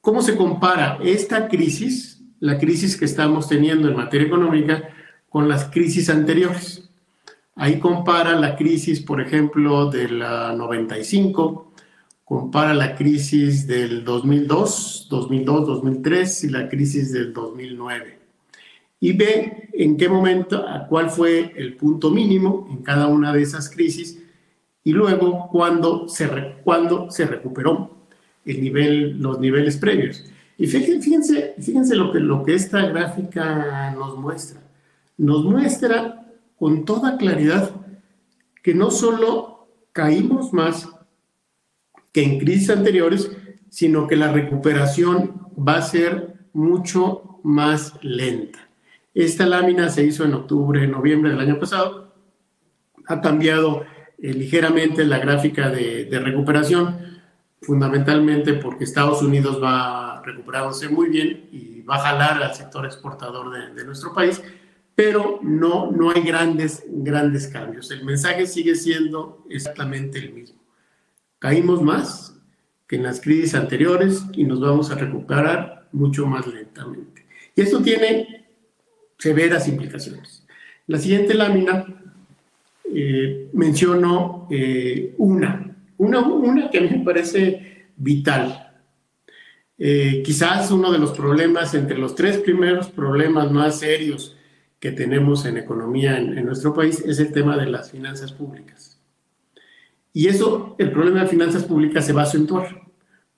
[0.00, 4.88] cómo se compara esta crisis, la crisis que estamos teniendo en materia económica,
[5.28, 6.90] con las crisis anteriores.
[7.56, 11.72] Ahí compara la crisis, por ejemplo, de la 95,
[12.24, 18.23] compara la crisis del 2002, 2002, 2003 y la crisis del 2009
[19.04, 23.42] y ve en qué momento, a cuál fue el punto mínimo en cada una de
[23.42, 24.18] esas crisis
[24.82, 26.26] y luego cuándo se,
[26.64, 27.90] cuándo se recuperó
[28.46, 30.24] el nivel, los niveles previos.
[30.56, 34.62] Y fíjense, fíjense, lo, que, lo que esta gráfica nos muestra.
[35.18, 37.72] Nos muestra con toda claridad
[38.62, 40.88] que no solo caímos más
[42.10, 43.30] que en crisis anteriores,
[43.68, 48.64] sino que la recuperación va a ser mucho más lenta.
[49.14, 52.12] Esta lámina se hizo en octubre, noviembre del año pasado.
[53.06, 53.84] Ha cambiado
[54.20, 57.20] eh, ligeramente la gráfica de, recuperación,
[57.62, 63.74] fundamentalmente porque Estados Unidos va recuperándose muy bien y va a jalar al sector exportador
[63.74, 64.42] de, nuestro país,
[64.96, 67.90] pero no, no hay grandes, grandes cambios.
[67.92, 70.60] El mensaje sigue siendo exactamente el mismo.
[71.38, 72.40] Caímos más
[72.88, 77.26] que en las crisis anteriores y nos vamos a recuperar mucho más lentamente.
[77.54, 78.43] Y esto tiene
[79.24, 80.44] severas implicaciones.
[80.86, 81.86] La siguiente lámina
[82.94, 88.70] eh, menciono eh, una, una, una que a mí me parece vital.
[89.78, 94.36] Eh, quizás uno de los problemas, entre los tres primeros problemas más serios
[94.78, 99.00] que tenemos en economía en, en nuestro país, es el tema de las finanzas públicas.
[100.12, 102.82] Y eso, el problema de finanzas públicas se va a acentuar.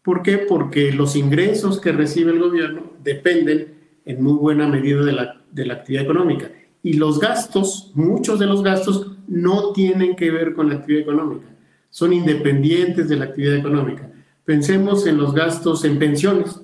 [0.02, 0.38] ¿Por qué?
[0.38, 3.75] Porque los ingresos que recibe el gobierno dependen
[4.06, 6.50] en muy buena medida de la, de la actividad económica.
[6.82, 11.46] Y los gastos, muchos de los gastos, no tienen que ver con la actividad económica,
[11.90, 14.10] son independientes de la actividad económica.
[14.44, 16.60] Pensemos en los gastos en pensiones,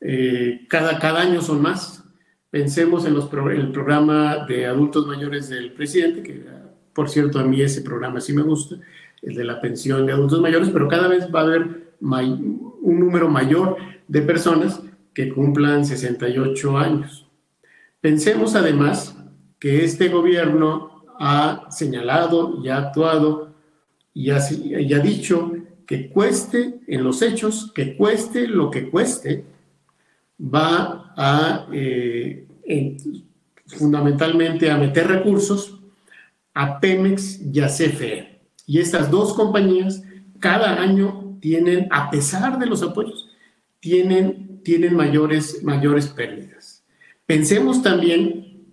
[0.00, 2.04] eh, cada, cada año son más.
[2.50, 6.44] Pensemos en los el programa de adultos mayores del presidente, que
[6.92, 8.76] Por cierto, a mí ese programa sí me gusta,
[9.22, 13.30] el de la pensión de adultos mayores, pero cada vez va a haber un número
[13.30, 13.76] mayor
[14.08, 14.82] de personas
[15.14, 17.26] que cumplan 68 años.
[18.00, 19.16] Pensemos además
[19.58, 23.54] que este gobierno ha señalado y ha actuado
[24.14, 24.40] y ha,
[24.98, 25.52] dicho
[25.86, 29.44] que cueste en los hechos, que cueste lo que cueste,
[30.38, 32.46] va a eh,
[33.66, 35.78] fundamentalmente a meter recursos
[36.54, 38.40] a Pemex y a CFE.
[38.66, 40.02] Y estas dos compañías
[40.38, 43.30] cada año tienen, a pesar de los apoyos,
[43.80, 46.84] tienen, tienen mayores, mayores pérdidas.
[47.26, 48.66] Pensemos también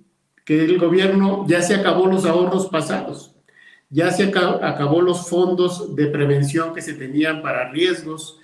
[0.46, 3.36] que el gobierno ya se acabó los ahorros pasados,
[3.90, 8.40] ya se acabó, los fondos de prevención que se tenían para riesgos,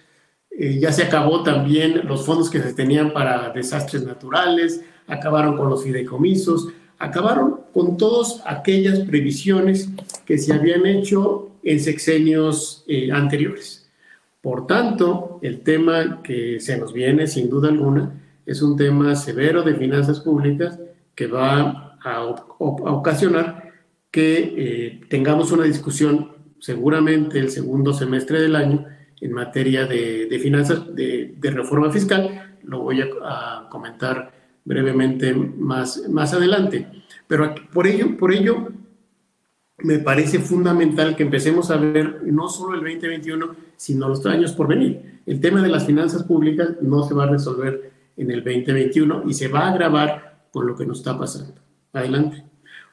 [0.52, 5.70] eh, ya se acabó también los fondos que se tenían para desastres naturales, acabaron con
[5.70, 9.90] los fideicomisos, acabaron con todas aquellas previsiones
[10.26, 13.85] que se habían hecho en sexenios eh, anteriores.
[14.46, 18.12] Por tanto, el tema que se nos viene, sin duda alguna,
[18.46, 20.80] es un tema severo de finanzas públicas
[21.16, 22.26] que va a,
[22.60, 23.74] ocasionar
[24.12, 28.86] que eh, tengamos una discusión seguramente el segundo semestre del año
[29.20, 32.56] en materia de, finanzas, de, reforma fiscal.
[32.66, 34.32] Lo voy a comentar
[34.64, 36.88] brevemente más, más adelante.
[37.26, 38.68] Pero por ello, por ello,
[39.80, 44.68] me parece fundamental que empecemos a ver no solo el 2021, sino los años por
[44.68, 45.22] venir.
[45.26, 49.34] El tema de las finanzas públicas no se va a resolver en el 2021 y
[49.34, 51.56] se va a agravar con lo que nos está pasando.
[51.92, 52.44] Adelante.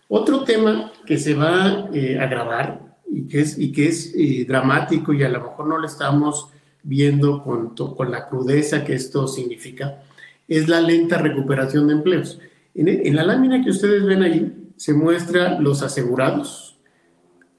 [0.08, 4.44] Otro tema que se va eh, a agravar y que es, y que es eh,
[4.46, 6.48] dramático y a lo mejor no lo estamos
[6.82, 10.02] viendo con, con la crudeza que esto significa,
[10.48, 12.40] es la lenta recuperación de empleos.
[12.74, 16.71] En, la lámina que ustedes ven ahí se muestra los asegurados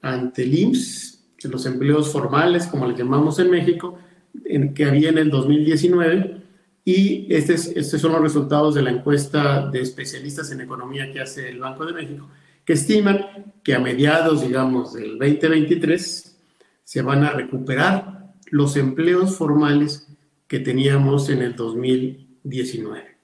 [0.04, 3.98] ante el IMSS, los empleos formales, como les llamamos en México,
[4.44, 6.42] en, que había en el 2019,
[6.84, 11.48] y estos, estos son los resultados de la encuesta de especialistas en economía que hace
[11.48, 12.28] el Banco de México,
[12.64, 16.38] que estiman que a mediados, digamos, del 2023
[16.82, 20.08] se van a recuperar los empleos formales
[20.46, 22.24] que teníamos en el 2019.
[22.44, 23.16] 19.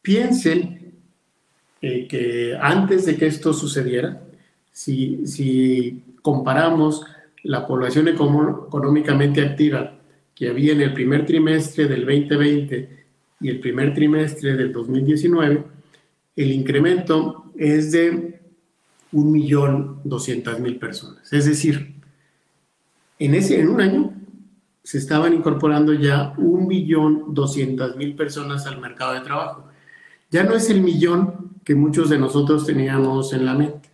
[0.00, 0.94] Piensen
[1.80, 4.23] eh, que antes de que esto sucediera,
[4.74, 7.06] si, si comparamos
[7.44, 9.98] la población económicamente activa
[10.34, 13.04] que había en el primer trimestre del 2020
[13.40, 15.64] y el primer trimestre del 2019,
[16.34, 18.40] el incremento es de
[19.12, 21.32] 1.200.000 personas.
[21.32, 21.94] Es decir,
[23.20, 24.12] en, ese, en un año
[24.82, 29.68] se estaban incorporando ya un millón doscientas mil personas al mercado de trabajo.
[30.32, 33.93] Ya no es el millón que muchos de nosotros teníamos en la mente,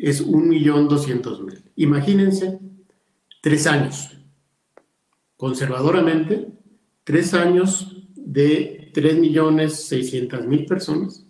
[0.00, 1.62] es un millón doscientos mil.
[1.76, 2.58] Imagínense,
[3.40, 4.16] tres años,
[5.36, 6.48] conservadoramente,
[7.04, 11.24] tres años de tres millones seiscientas mil personas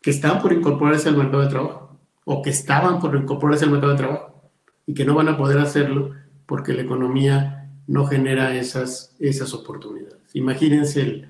[0.00, 3.92] que están por incorporarse al mercado de trabajo o que estaban por incorporarse al mercado
[3.92, 4.50] de trabajo
[4.86, 6.12] y que no van a poder hacerlo
[6.46, 10.18] porque la economía no genera esas, esas oportunidades.
[10.34, 11.28] Imagínense el,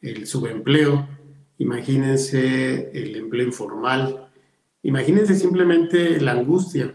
[0.00, 1.06] el subempleo,
[1.58, 4.23] imagínense el empleo informal,
[4.84, 6.94] imagínense simplemente la angustia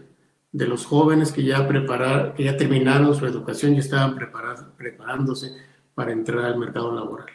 [0.52, 4.16] de los jóvenes que ya, preparar, que ya terminaron su educación y estaban
[4.76, 5.52] preparándose
[5.94, 7.28] para entrar al mercado laboral.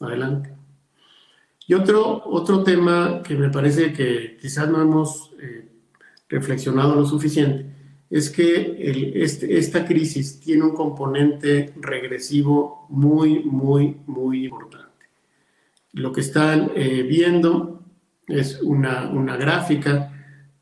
[0.00, 0.52] Adelante.
[1.68, 5.68] Y otro, otro tema que me parece que quizás no hemos eh,
[6.28, 7.76] reflexionado lo suficiente
[8.08, 14.86] es que este, esta crisis tiene un componente regresivo muy, muy, muy importante.
[15.92, 17.75] Lo que están eh, viendo
[18.28, 20.12] es una, una gráfica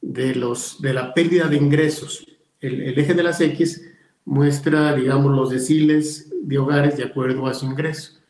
[0.00, 2.26] de, los, de la pérdida de ingresos.
[2.60, 3.82] El, eje de las X
[4.24, 8.20] muestra, digamos, los deciles de hogares de acuerdo a su ingreso.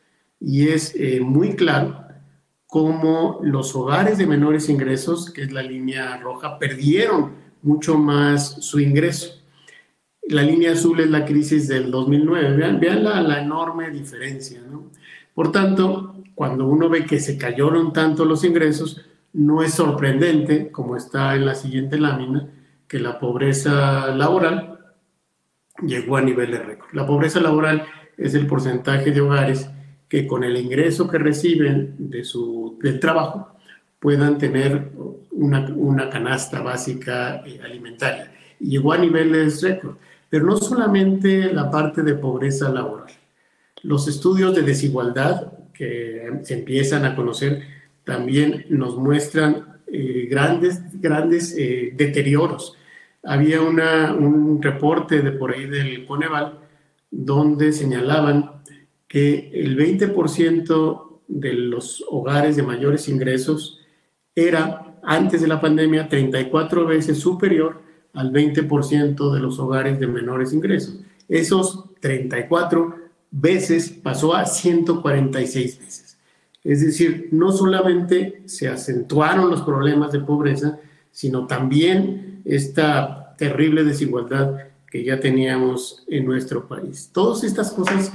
[0.41, 2.05] Y es eh, muy claro
[2.67, 7.33] cómo los hogares de menores ingresos, que es la línea roja, perdieron
[7.63, 9.41] mucho más su ingreso.
[10.29, 12.57] La línea azul es la crisis del 2009.
[12.57, 14.61] Vean, vean la, la, enorme diferencia.
[14.71, 14.91] ¿no?
[15.35, 19.05] Por tanto, cuando uno ve que se cayeron tanto los ingresos,
[19.35, 22.49] no es sorprendente, como está en la siguiente lámina,
[22.89, 24.79] que la pobreza laboral
[25.85, 26.89] llegó a nivel de récord.
[26.93, 27.85] La pobreza laboral
[28.17, 29.69] es el porcentaje de hogares
[30.09, 33.57] que con el ingreso que reciben de su, del trabajo
[33.99, 34.93] puedan tener
[35.33, 38.33] una, una canasta básica eh, alimentaria.
[38.61, 39.97] Y llegó a niveles récord.
[40.31, 43.13] Pero no solamente la parte de pobreza laboral.
[43.83, 47.74] Los estudios de desigualdad que se empiezan a conocer
[48.05, 52.77] también nos muestran eh, grandes, grandes eh, deterioros.
[53.23, 56.61] Había una, un reporte de por ahí del Coneval
[57.11, 58.63] donde señalaban
[59.07, 63.81] que el 20% de los hogares de mayores ingresos
[64.35, 67.81] era, antes de la pandemia, 34 veces superior
[68.13, 70.99] al 20% de los hogares de menores ingresos.
[71.29, 72.97] Esos 34
[73.31, 76.04] veces pasó a 146 veces.
[76.65, 80.79] Es decir, no solamente se acentuaron los problemas de pobreza,
[81.11, 84.57] sino también esta terrible desigualdad
[84.91, 87.11] que ya teníamos en nuestro país.
[87.13, 88.13] Todas estas cosas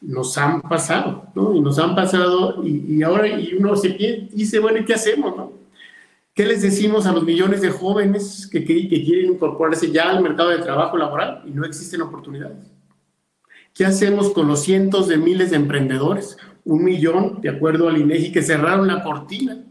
[0.00, 1.54] nos han pasado, ¿no?
[1.54, 3.88] Y nos han pasado y, ahora y uno se
[4.32, 5.52] dice, bueno, ¿y qué hacemos, no?
[6.34, 10.22] ¿Qué les decimos a los millones de jóvenes que, que, que quieren incorporarse ya al
[10.22, 12.70] mercado de trabajo laboral y no existen oportunidades?
[13.74, 16.36] ¿Qué hacemos con los cientos de miles de emprendedores?
[16.64, 19.64] Un millón, de acuerdo al INEGI, que cerraron la cortina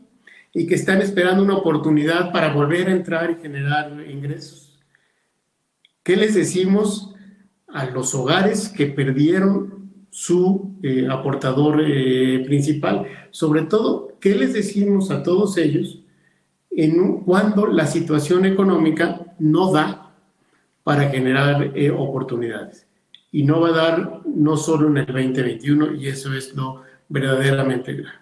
[0.54, 4.80] y que están esperando una oportunidad para volver a entrar y generar ingresos.
[6.04, 7.14] ¿Qué les decimos
[7.68, 13.08] a los hogares que perdieron su eh, aportador eh, principal?
[13.32, 16.04] Sobre todo, ¿qué les decimos a todos ellos
[16.70, 20.14] en cuando la situación económica no da
[20.84, 22.88] para generar eh, oportunidades?
[23.32, 27.94] Y no va a dar no solo en el 2021 y eso es lo verdaderamente
[27.94, 28.18] grave.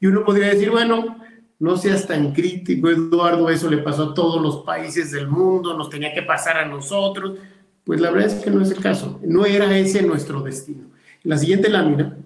[0.00, 1.18] Y uno podría decir, bueno,
[1.58, 5.88] no seas tan crítico, Eduardo, eso le pasó a todos los países del mundo, nos
[5.88, 7.38] tenía que pasar a nosotros.
[7.84, 10.84] Pues la verdad es que no es el caso, no era ese nuestro destino.
[11.22, 12.16] En la siguiente lámina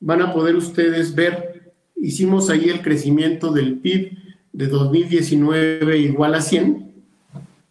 [0.00, 4.18] van a poder ustedes ver, hicimos ahí el crecimiento del PIB
[4.52, 6.93] de 2019 igual a 100,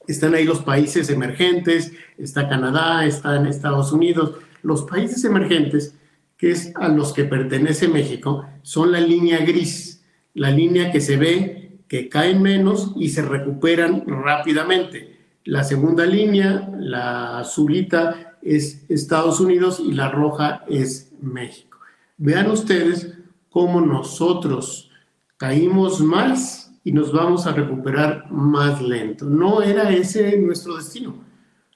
[0.07, 4.35] están ahí los países emergentes, está Canadá, está en Estados Unidos.
[4.61, 5.95] Los países emergentes,
[6.37, 11.17] que es a los que pertenece México, son la línea gris, la línea que se
[11.17, 15.19] ve que caen menos y se recuperan rápidamente.
[15.45, 21.79] La segunda línea, la azulita, es Estados Unidos y la roja es México.
[22.17, 23.13] Vean ustedes
[23.49, 24.89] cómo nosotros
[25.37, 29.25] caímos más y nos vamos a recuperar más lento.
[29.25, 31.23] No era ese nuestro destino.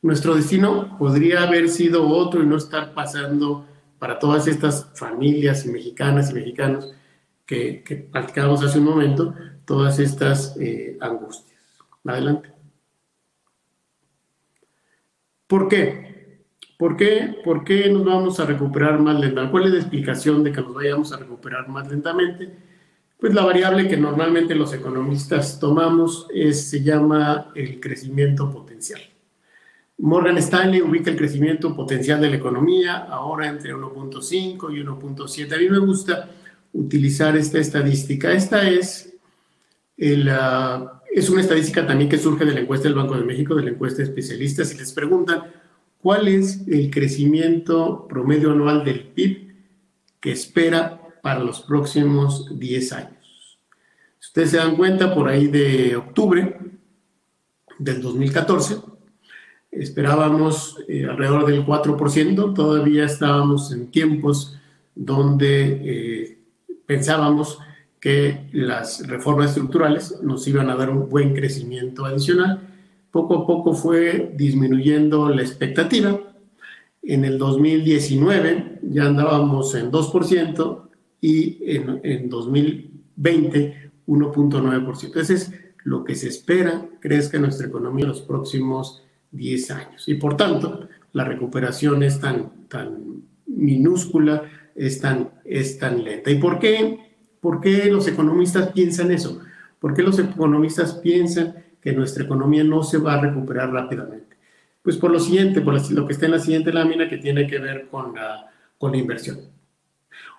[0.01, 3.65] Nuestro destino podría haber sido otro y no estar pasando
[3.99, 6.93] para todas estas familias mexicanas y mexicanos
[7.45, 9.33] que, platicamos hace un momento,
[9.65, 11.57] todas estas eh, angustias.
[12.05, 12.51] Adelante.
[15.47, 16.43] ¿Por qué?
[16.77, 17.35] ¿Por qué?
[17.43, 19.51] ¿Por qué nos vamos a recuperar más lentamente?
[19.51, 22.53] ¿Cuál es la explicación de que nos vayamos a recuperar más lentamente?
[23.19, 29.01] Pues la variable que normalmente los economistas tomamos es, se llama el crecimiento potencial.
[29.99, 35.53] Morgan Stanley ubica el crecimiento potencial de la economía ahora entre 1.5 y 1.7.
[35.53, 36.29] A mí me gusta
[36.73, 38.31] utilizar esta estadística.
[38.31, 39.15] Esta es,
[40.29, 43.63] ah, es una estadística también que surge de la encuesta del Banco de México, de
[43.63, 45.45] la encuesta de especialistas, y les preguntan
[45.99, 49.47] cuál es el crecimiento promedio anual del PIB
[50.19, 50.96] que espera
[51.27, 53.59] para los próximos 10 años.
[54.17, 56.57] Si ustedes se dan cuenta, por ahí de octubre
[57.77, 58.77] del 2014,
[59.69, 64.57] esperábamos eh, alrededor del 4%, todavía estábamos en tiempos
[64.95, 66.37] donde eh,
[66.85, 67.59] pensábamos
[67.99, 72.61] que las reformas estructurales nos iban a dar un buen crecimiento adicional.
[73.11, 76.21] Poco a poco fue disminuyendo la expectativa.
[77.03, 80.86] En el 2019 ya andábamos en 2%,
[81.21, 85.15] y en, en 2020 1.9%.
[85.17, 85.53] Ese es
[85.83, 90.07] lo que se espera crezca nuestra economía en los próximos 10 años.
[90.07, 94.43] Y por tanto, la recuperación es tan, tan minúscula,
[94.75, 96.31] es tan, es tan lenta.
[96.31, 96.99] ¿Y por qué?
[97.39, 99.41] ¿Por qué los economistas piensan eso?
[99.79, 104.35] ¿Por qué los economistas piensan que nuestra economía no se va a recuperar rápidamente?
[104.81, 107.59] Pues por lo siguiente, por lo que está en la siguiente lámina que tiene que
[107.59, 109.39] ver con la, con la inversión.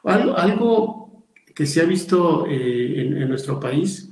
[0.04, 1.24] Algo,
[1.54, 4.10] que se ha visto eh, en, nuestro país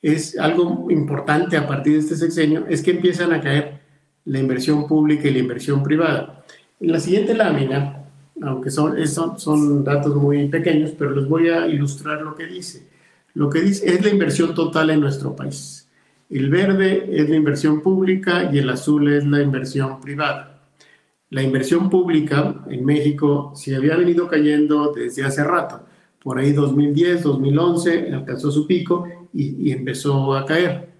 [0.00, 3.80] es algo importante a partir de este sexenio, es que empiezan a caer
[4.24, 6.44] la inversión pública y la inversión privada.
[6.80, 8.04] En la siguiente lámina,
[8.42, 12.88] aunque son, son, son datos muy pequeños, pero les voy a ilustrar lo que dice.
[13.34, 15.88] Lo que dice es la inversión total en nuestro país.
[16.28, 20.51] El verde es la inversión pública y el azul es la inversión privada
[21.32, 25.86] la inversión pública en México se había venido cayendo desde hace rato.
[26.22, 30.90] Por ahí 2010, 2011 alcanzó su pico y, y empezó a caer.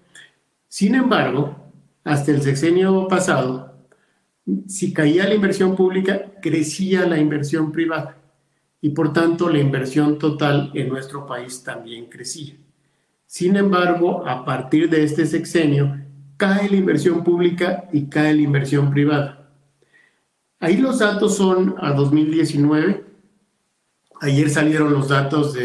[0.67, 1.55] Sin embargo,
[2.03, 3.75] hasta el sexenio pasado,
[4.67, 8.17] si caía la inversión pública, crecía la inversión privada
[8.81, 12.55] y por tanto la inversión total en nuestro país también crecía.
[13.27, 15.95] Sin embargo, a partir de este sexenio,
[16.37, 19.42] cae la inversión pública y cae la inversión privada.
[20.63, 23.03] Ahí los datos son a 2019.
[24.21, 25.57] Ayer salieron los datos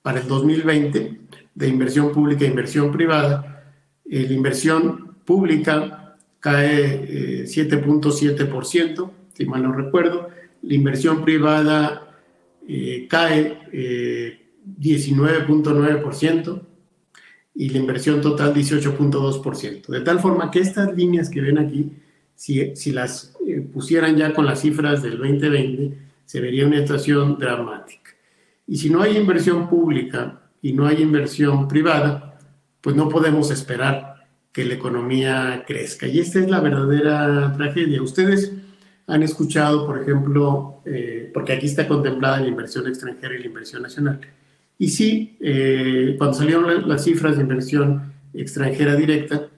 [0.00, 1.20] para el 2020
[1.54, 3.74] de inversión pública e inversión privada.
[4.06, 10.30] la inversión pública cae 7.7%, eh, si mal no recuerdo.
[10.62, 12.16] La inversión privada
[12.66, 16.60] eh, cae 19.9% eh,
[17.54, 19.88] y la inversión total 18.2%.
[19.88, 21.92] De tal forma que estas líneas que ven aquí,
[22.36, 23.35] si, las
[23.76, 28.10] pusieran ya con las cifras del 2020, se vería una situación dramática.
[28.66, 32.38] Y si no hay inversión pública y no hay inversión privada,
[32.80, 36.06] pues no podemos esperar que la economía crezca.
[36.06, 38.00] Y esta es la verdadera tragedia.
[38.00, 38.50] Ustedes
[39.06, 43.82] han escuchado, por ejemplo, eh, porque aquí está contemplada la inversión extranjera y la inversión
[43.82, 44.20] nacional.
[44.78, 49.48] Y sí, eh, cuando salieron las cifras de inversión extranjera directa,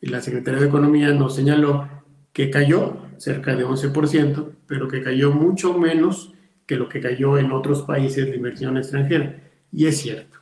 [0.00, 1.86] la Secretaría de Economía nos señaló
[2.32, 6.32] que cayó cerca de 11%, pero que cayó mucho menos
[6.66, 9.36] que lo que cayó en otros países de inversión extranjera.
[9.70, 10.38] Y es cierto.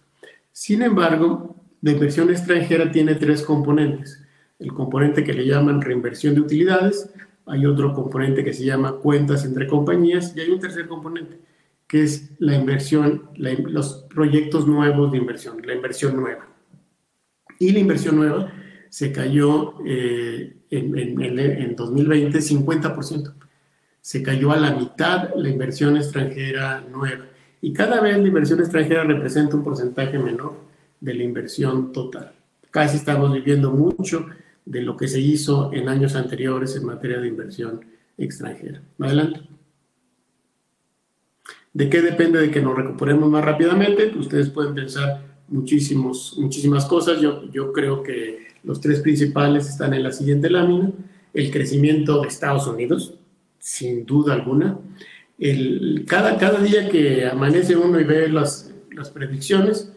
[0.53, 4.25] Sin embargo, la inversión extranjera tiene tres componentes.
[4.59, 7.11] El componente que le llaman reinversión de utilidades,
[7.47, 11.39] hay otro componente que se llama cuentas entre compañías y hay un tercer componente
[11.89, 16.47] que es la inversión, los proyectos nuevos de inversión, la inversión nueva.
[17.59, 18.53] Y la inversión nueva
[18.91, 23.35] se cayó eh, en, en, en, 2020 50%.
[24.01, 27.27] Se cayó a la mitad la inversión extranjera nueva.
[27.61, 30.55] Y cada vez la inversión extranjera representa un porcentaje menor
[31.01, 32.33] de la inversión total.
[32.71, 34.27] Casi estamos viviendo mucho
[34.65, 37.85] de lo que se hizo en años anteriores en materia de inversión
[38.17, 38.83] extranjera.
[38.99, 39.41] Adelante.
[41.73, 44.13] ¿De qué depende de que nos recuperemos más rápidamente?
[44.17, 47.21] Ustedes pueden pensar muchísimos, muchísimas cosas.
[47.21, 50.93] Yo, yo creo que los tres principales están en la siguiente lámina.
[51.35, 53.15] El crecimiento de Estados Unidos,
[53.59, 54.79] sin duda alguna.
[55.39, 59.93] El, cada, cada día que amanece uno y ve las, las predicciones,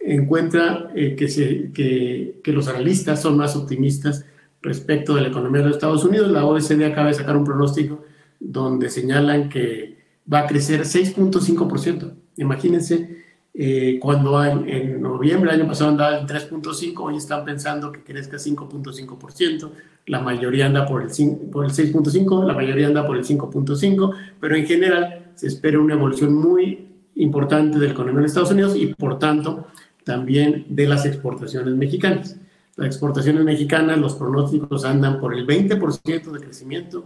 [0.00, 4.24] encuentra eh, que, se, que, que, los analistas son más optimistas
[4.62, 6.30] respecto de la economía de Estados Unidos.
[6.30, 8.04] La OECD acaba de sacar un pronóstico
[8.40, 9.98] donde señalan que
[10.32, 12.14] va a crecer 6.5%.
[12.36, 13.21] Imagínense,
[13.54, 18.36] eh, cuando en, noviembre del año pasado andaba en 3.5, hoy están pensando que crezca
[18.38, 19.70] 5.5%,
[20.06, 24.66] la mayoría anda por el, el 6.5, la mayoría anda por el 5.5, pero en
[24.66, 29.18] general se espera una evolución muy importante de la economía de Estados Unidos y por
[29.18, 29.66] tanto
[30.04, 32.36] también de las exportaciones mexicanas.
[32.76, 37.04] Las exportaciones mexicanas, los pronósticos andan por el 20% de crecimiento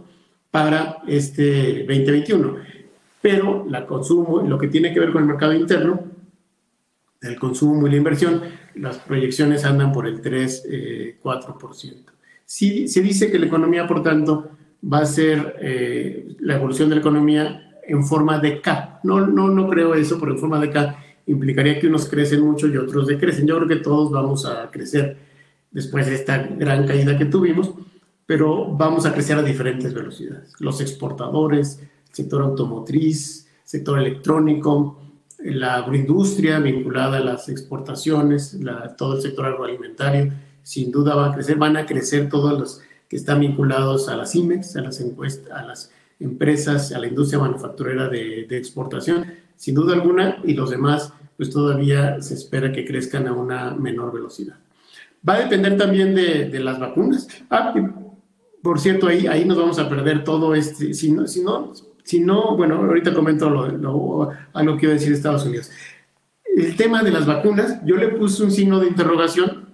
[0.49, 2.77] para este 2021
[3.21, 5.99] pero la consumo, lo que tiene que ver con el mercado interno,
[7.27, 8.41] el consumo y la inversión,
[8.75, 11.83] las proyecciones andan por el 3-4%.
[11.83, 12.05] Eh,
[12.45, 14.49] sí, se dice que la economía, por tanto,
[14.81, 18.99] va a ser eh, la evolución de la economía en forma de K.
[19.03, 20.97] No, no, no creo eso, pero en forma de K
[21.27, 23.47] implicaría que unos crecen mucho y otros decrecen.
[23.47, 25.17] Yo creo que todos vamos a crecer
[25.71, 27.71] después de esta gran caída que tuvimos,
[28.25, 30.53] pero vamos a crecer a diferentes velocidades.
[30.59, 35.06] Los exportadores, sector automotriz, sector electrónico,
[35.39, 38.57] la agroindustria vinculada a las exportaciones,
[38.97, 40.33] todo el sector agroalimentario,
[40.63, 44.35] sin duda va a crecer, van a crecer todos los que están vinculados a las
[44.35, 49.25] IMEX, a las, encuestas, a las empresas, a la industria manufacturera de, exportación,
[49.55, 54.11] sin duda alguna, y los demás, pues todavía se espera que crezcan a una menor
[54.11, 54.55] velocidad.
[55.27, 57.27] Va a depender también de, de las vacunas.
[57.49, 57.73] Ah,
[58.61, 61.73] por cierto, ahí, ahí nos vamos a perder todo este, si no, si no
[62.07, 65.69] si no, bueno, ahorita comento lo, lo que iba a decir Estados Unidos.
[66.55, 69.67] El tema de las vacunas, yo le puse un signo de interrogación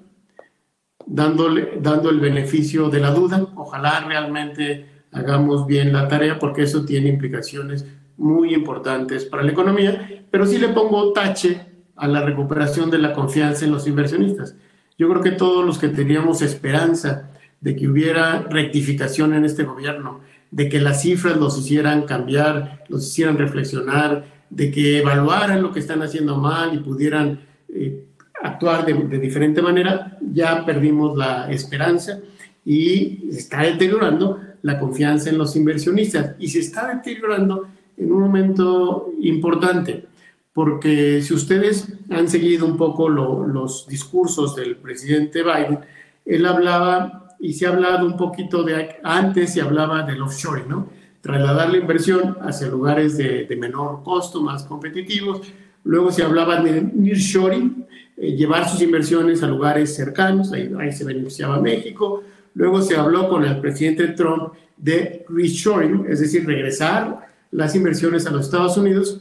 [1.05, 3.49] dándole, dando el beneficio de la duda.
[3.55, 7.85] Ojalá realmente hagamos bien la tarea porque eso tiene implicaciones
[8.17, 11.61] muy importantes para la economía, pero sí le pongo tache
[11.95, 14.55] a la recuperación de la confianza en los inversionistas.
[14.97, 17.29] Yo creo que todos los que teníamos esperanza
[17.61, 20.21] de que hubiera rectificación en este gobierno,
[20.53, 25.79] de que las cifras los hicieran cambiar, los hicieran reflexionar, de que evaluaran lo que
[25.79, 27.39] están haciendo mal y pudieran
[27.69, 28.05] eh,
[28.43, 32.19] actuar de, diferente manera, ya perdimos la esperanza
[32.63, 36.35] y está deteriorando la confianza en los inversionistas.
[36.37, 40.05] Y se está deteriorando en un momento importante,
[40.53, 45.79] porque si ustedes han seguido un poco lo, los discursos del presidente Biden,
[46.25, 50.87] él hablaba y se ha hablado un poquito de antes, se hablaba del offshoring, ¿no?
[51.19, 55.41] Trasladar la inversión hacia lugares de, menor costo, más competitivos.
[55.83, 57.85] Luego se hablaba de nearshoring,
[58.15, 62.23] eh, llevar sus inversiones a lugares cercanos, ahí, ahí, se beneficiaba México.
[62.53, 68.31] Luego se habló con el presidente Trump de reshoring, es decir, regresar las inversiones a
[68.31, 69.19] los Estados Unidos.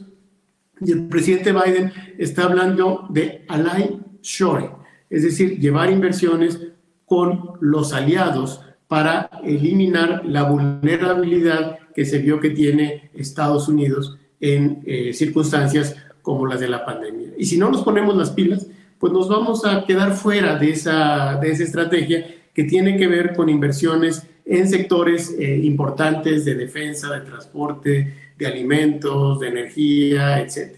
[0.79, 4.71] Y el presidente Biden está hablando de ally shoring,
[5.09, 6.72] es decir, llevar inversiones
[7.05, 14.83] con los aliados para eliminar la vulnerabilidad que se vio que tiene Estados Unidos en
[14.85, 17.29] eh, circunstancias como las de la pandemia.
[17.37, 18.67] Y si no nos ponemos las pilas,
[18.99, 23.35] pues nos vamos a quedar fuera de esa, de esa estrategia que tiene que ver
[23.35, 30.75] con inversiones en sectores eh, importantes de defensa, de transporte, de alimentos, de energía, etc.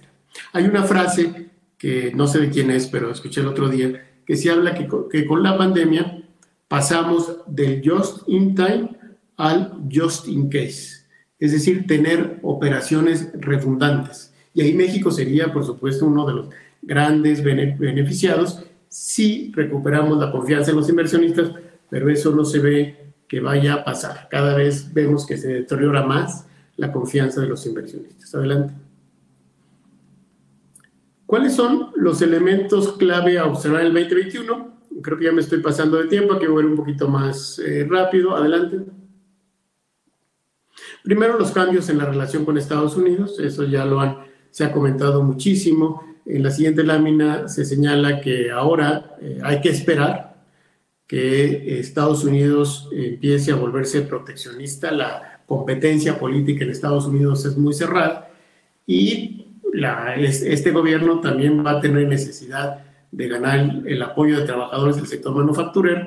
[0.53, 1.47] Hay una frase
[1.78, 5.26] que no sé de quién es, pero escuché el otro día, que se habla que,
[5.26, 6.23] con la pandemia
[6.67, 8.89] pasamos del just in time
[9.38, 11.05] al just in case,
[11.39, 14.34] es decir, tener operaciones redundantes.
[14.53, 16.49] Y ahí México sería, por supuesto, uno de los
[16.82, 18.63] grandes beneficiados
[18.95, 21.51] si recuperamos la confianza en los inversionistas,
[21.89, 24.30] pero eso no se ve que vaya a pasar.
[24.32, 26.45] Cada vez vemos que se deteriora más
[26.78, 28.34] la confianza de los inversionistas.
[28.34, 28.84] Adelante.
[31.26, 34.76] ¿Cuáles son los elementos clave a observar en el 2021?
[35.01, 37.59] Creo que ya me estoy pasando de tiempo, aquí voy a ir un poquito más
[37.59, 38.36] eh, rápido.
[38.36, 38.82] Adelante.
[41.03, 44.17] Primero, los cambios en la relación con Estados Unidos, eso ya lo han,
[44.51, 46.03] se ha comentado muchísimo.
[46.26, 50.43] En la siguiente lámina se señala que ahora eh, hay que esperar
[51.07, 54.91] que Estados Unidos empiece a volverse proteccionista.
[54.91, 58.32] La competencia política en Estados Unidos es muy cerrada
[58.88, 59.34] y
[59.76, 65.07] la, este gobierno también va a tener necesidad de ganar el apoyo de trabajadores del
[65.07, 66.05] sector manufacturero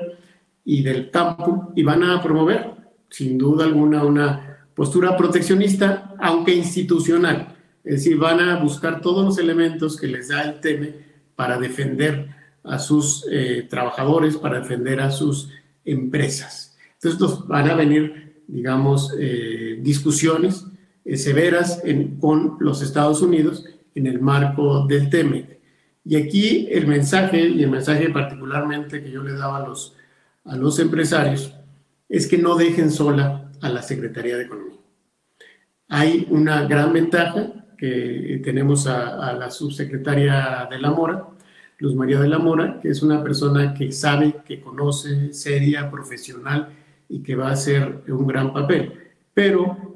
[0.65, 2.71] y del campo y van a promover,
[3.09, 7.55] sin duda alguna, una postura proteccionista, aunque institucional.
[7.83, 10.93] Es decir, van a buscar todos los elementos que les da el TEME
[11.35, 12.27] para defender
[12.63, 15.49] a sus eh, trabajadores, para defender a sus
[15.85, 16.77] empresas.
[17.01, 20.65] Entonces, van a venir, digamos, eh, discusiones
[21.09, 21.81] eh, severas
[22.19, 25.59] con los Estados Unidos en el marco del TEME.
[26.05, 29.95] Y aquí el mensaje, y el mensaje particularmente que yo le daba a los,
[30.45, 31.55] a los empresarios,
[32.07, 34.77] es que no dejen sola a la Secretaría de Economía.
[35.87, 41.25] Hay una gran ventaja que tenemos a, la subsecretaria de la Mora,
[41.79, 46.69] Luz María de la Mora, que es una persona que sabe, que conoce, seria, profesional
[47.07, 48.93] y que va a hacer un gran papel.
[49.33, 49.88] Pero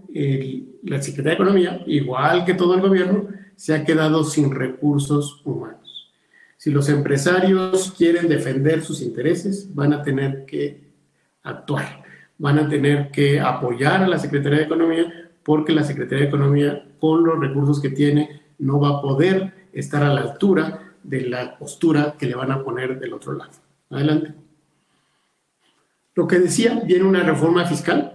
[0.83, 6.11] la Secretaría de Economía, igual que todo el gobierno, se ha quedado sin recursos humanos.
[6.57, 10.81] Si los empresarios quieren defender sus intereses, van a tener que
[11.43, 12.03] actuar,
[12.37, 16.85] van a tener que apoyar a la Secretaría de Economía, porque la Secretaría de Economía,
[16.99, 21.57] con los recursos que tiene, no va a poder estar a la altura de la
[21.57, 23.51] postura que le van a poner del otro lado.
[23.89, 24.33] Adelante.
[26.15, 28.12] Lo que decía, viene una reforma fiscal.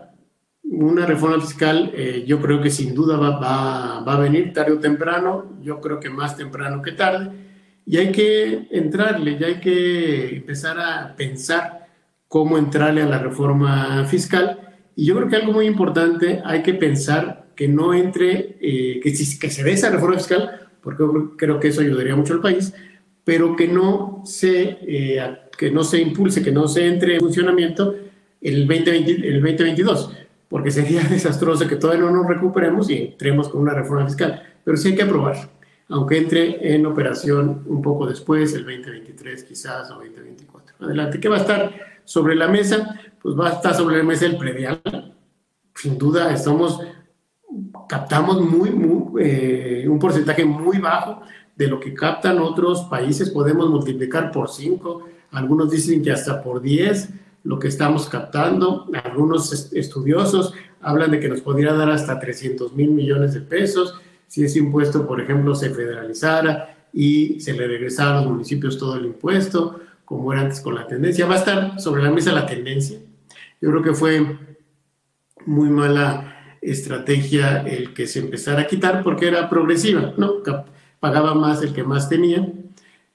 [0.70, 4.72] Una reforma fiscal, eh, yo creo que sin duda va, va, va a venir tarde
[4.72, 7.30] o temprano, yo creo que más temprano que tarde
[7.88, 11.88] y hay que entrarle, ya hay que empezar a pensar
[12.28, 14.58] cómo entrarle a la reforma fiscal.
[14.94, 19.10] Y yo creo que algo muy importante, hay que pensar que no entre, eh, que,
[19.10, 21.02] que se dé esa reforma fiscal, porque
[21.38, 22.74] creo que eso ayudaría mucho al país,
[23.24, 27.94] pero que no se, eh, que no se impulse, que no se entre en funcionamiento
[28.42, 30.14] el, 2020, el 2022,
[30.48, 34.42] porque sería desastroso que todavía no nos recuperemos y entremos con una reforma fiscal.
[34.64, 35.58] Pero sí hay que aprobar
[35.90, 40.76] aunque entre en operación un poco después, el 2023 quizás o 2024.
[40.80, 41.74] Adelante, ¿qué va a estar
[42.04, 43.00] sobre la mesa?
[43.20, 44.80] Pues va a estar sobre la mesa el predial.
[45.74, 46.80] Sin duda, estamos,
[47.88, 51.22] captamos muy, muy eh, un porcentaje muy bajo
[51.56, 53.30] de lo que captan otros países.
[53.30, 57.08] Podemos multiplicar por 5, algunos dicen que hasta por 10
[57.44, 58.86] lo que estamos captando.
[59.04, 64.44] Algunos estudiosos hablan de que nos podría dar hasta 300 mil millones de pesos si
[64.44, 69.06] ese impuesto, por ejemplo, se federalizara y se le regresara a los municipios todo el
[69.06, 71.26] impuesto, como era antes con la tendencia.
[71.26, 72.98] Va a estar sobre la mesa la tendencia.
[73.60, 74.38] Yo creo que fue
[75.46, 80.42] muy mala estrategia el que se empezara a quitar porque era progresiva, ¿no?
[81.00, 82.46] Pagaba más el que más tenía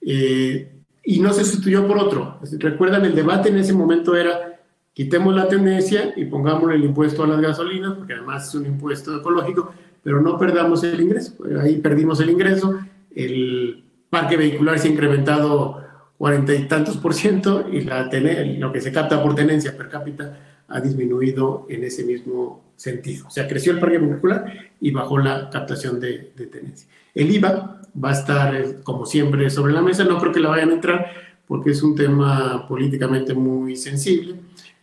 [0.02, 0.73] eh,
[1.04, 2.40] y no se sustituyó por otro.
[2.60, 4.62] Recuerdan, el debate en ese momento era
[4.94, 9.18] quitemos la tendencia y pongamos el impuesto a las gasolinas, porque además es un impuesto
[9.18, 11.34] ecológico, pero no perdamos el ingreso.
[11.60, 12.80] Ahí perdimos el ingreso,
[13.14, 15.84] el parque vehicular se ha incrementado
[16.18, 20.38] cuarenta y tantos por ciento y lo que se capta por tenencia per cápita
[20.70, 23.28] ha disminuido en ese mismo sentido.
[23.28, 26.88] O sea, creció el parque vehicular y bajó la captación de tenencia.
[27.14, 30.04] El IVA va a estar, eh, como siempre, sobre la mesa.
[30.04, 31.12] No creo que la vayan a entrar
[31.48, 34.36] porque es un tema políticamente muy sensible.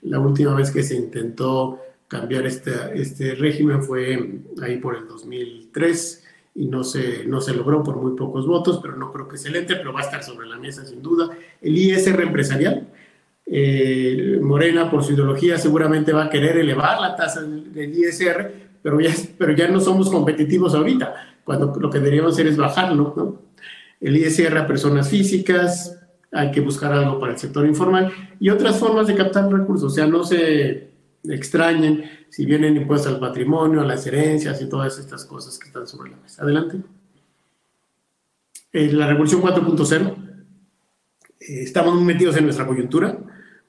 [0.03, 6.25] La última vez que se intentó cambiar este, este régimen fue ahí por el 2003
[6.57, 9.51] y no se, no se logró por muy pocos votos, pero no creo que se
[9.51, 11.31] le entre, pero va a estar sobre la mesa sin duda.
[11.61, 12.89] El ISR empresarial,
[13.47, 19.01] eh, Morena por su ideología seguramente va a querer elevar la tasa del ISR, pero
[19.01, 21.15] ya, pero ya no somos competitivos ahorita,
[21.45, 23.15] cuando lo que deberíamos hacer es bajarlo.
[23.17, 23.43] ¿no?
[24.01, 25.97] El ISR a personas físicas,
[26.33, 29.95] hay que buscar algo para el sector informal y otras formas de captar recursos, o
[29.95, 30.91] sea, no se
[31.25, 35.87] extrañen si vienen impuestos al patrimonio, a las herencias y todas estas cosas que están
[35.87, 36.43] sobre la mesa.
[36.43, 36.81] Adelante.
[38.73, 40.17] Eh, la revolución 4.0,
[41.41, 43.19] eh, estamos metidos en nuestra coyuntura,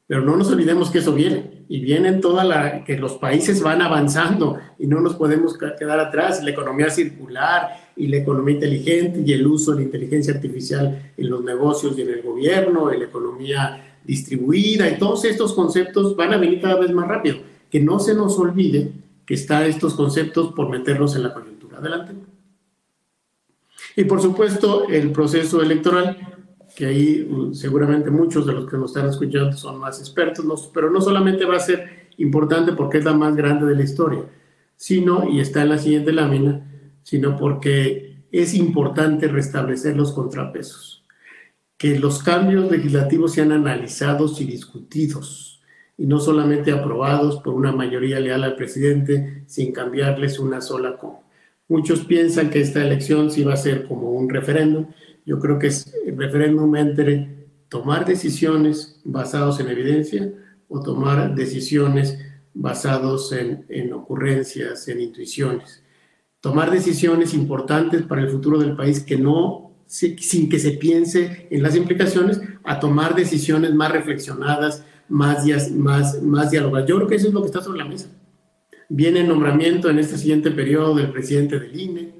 [0.05, 1.60] pero no nos olvidemos que eso viene.
[1.71, 6.43] Y viene toda la, que los países van avanzando y no nos podemos quedar atrás.
[6.43, 11.29] La economía circular y la economía inteligente y el uso de la inteligencia artificial en
[11.29, 16.33] los negocios y en el gobierno, en la economía distribuida y todos estos conceptos van
[16.33, 17.37] a venir cada vez más rápido
[17.69, 18.91] que no se nos olvide
[19.25, 21.77] que están estos conceptos por meterlos en la coyuntura.
[21.77, 22.13] Adelante.
[23.95, 26.30] Y por supuesto, el proceso electoral,
[26.81, 30.89] que ahí uh, seguramente muchos de los que nos están escuchando son más expertos, pero
[30.89, 34.23] no solamente va a ser importante porque es la más grande de la historia,
[34.77, 36.65] sino, y está en la siguiente lámina,
[37.03, 41.05] sino porque es importante restablecer los contrapesos,
[41.77, 45.61] que los cambios legislativos sean analizados y discutidos
[45.99, 51.19] y no solamente aprobados por una mayoría leal al presidente sin cambiarles una sola coma.
[51.67, 54.87] Muchos piensan que esta elección sí va a ser como un referéndum.
[55.25, 60.31] Yo creo que es referéndum entre tomar decisiones basadas en evidencia
[60.67, 62.17] o tomar decisiones
[62.53, 65.83] basadas en, en ocurrencias, en intuiciones.
[66.39, 71.61] Tomar decisiones importantes para el futuro del país que no sin que se piense en
[71.61, 76.85] las implicaciones, a tomar decisiones más reflexionadas, más, más, más dialogar.
[76.85, 78.07] Yo creo que eso es lo que está sobre la mesa.
[78.87, 82.13] Viene el nombramiento en este siguiente periodo del presidente del INE,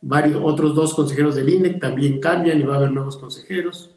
[0.00, 3.94] varios otros dos consejeros del INE también cambian y va a haber nuevos consejeros.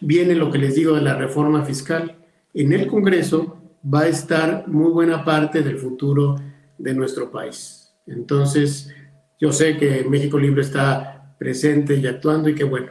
[0.00, 2.16] Viene lo que les digo de la reforma fiscal.
[2.54, 6.36] En el Congreso va a estar muy buena parte del futuro
[6.76, 7.94] de nuestro país.
[8.06, 8.92] Entonces,
[9.40, 12.90] yo sé que México Libre está presente y actuando y qué bueno,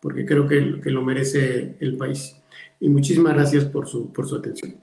[0.00, 2.38] porque creo que, que lo merece el país
[2.80, 4.76] y muchísimas gracias por su, por su atención.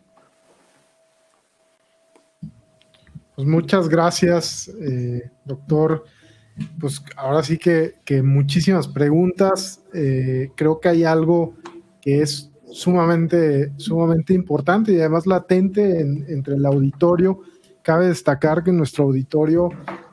[3.35, 6.05] Pues muchas gracias, eh, doctor.
[6.79, 9.81] Pues ahora sí que, muchísimas preguntas.
[9.93, 11.55] Eh, creo que hay algo
[12.01, 17.41] que es sumamente, sumamente importante y además latente entre el auditorio.
[17.81, 19.69] Cabe destacar que nuestro auditorio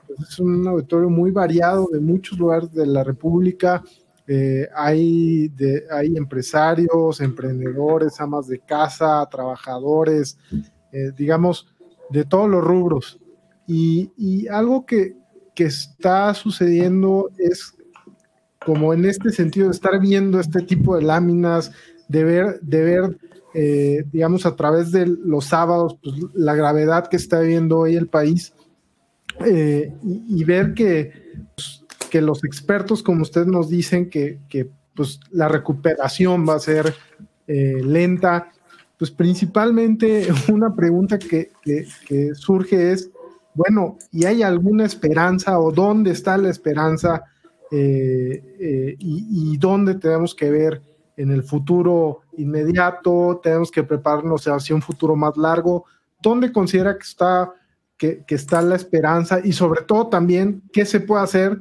[0.07, 3.83] pues, es un auditorio muy variado de muchos lugares de la República,
[4.27, 5.53] eh, hay,
[5.91, 10.39] hay empresarios, emprendedores, amas de casa, trabajadores,
[10.93, 11.67] eh, digamos,
[12.11, 13.19] de todos los rubros.
[13.67, 15.17] Y, algo que,
[15.59, 17.75] está sucediendo es
[18.65, 21.73] como en este sentido de estar viendo este tipo de láminas,
[22.09, 23.19] de ver, de ver
[23.55, 28.07] eh, digamos, a través de los sábados, pues, la gravedad que está viviendo hoy el
[28.07, 28.55] país
[29.45, 31.13] y, ver que
[31.55, 34.39] pues, que los expertos, como ustedes nos dicen, que,
[34.95, 36.95] pues, la recuperación va a ser
[37.47, 38.51] eh, lenta,
[38.99, 41.51] pues principalmente una pregunta que,
[42.35, 43.11] surge es,
[43.55, 47.25] bueno, ¿y hay alguna esperanza o dónde está la esperanza
[47.71, 50.83] eh, eh, y, dónde tenemos que ver
[51.17, 53.41] en el futuro inmediato?
[53.43, 55.85] ¿Tenemos que prepararnos hacia un futuro más largo?
[56.21, 57.53] ¿Dónde considera que está,
[57.99, 59.41] que, está la esperanza?
[59.43, 61.61] Y sobre todo también, ¿qué se puede hacer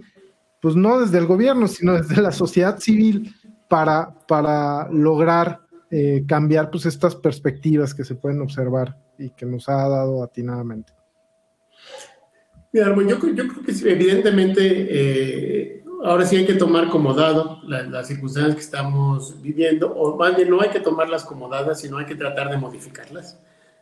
[0.61, 3.35] pues no desde el gobierno, sino desde la sociedad civil
[3.67, 9.67] para, para lograr eh, cambiar pues estas perspectivas que se pueden observar y que nos
[9.67, 10.93] ha dado atinadamente.
[12.73, 18.07] Mira, yo, yo creo que evidentemente eh, ahora sí hay que tomar como dado las
[18.07, 22.05] circunstancias que estamos viviendo, o más bien no hay que tomarlas como dadas, sino hay
[22.05, 23.39] que tratar de modificarlas.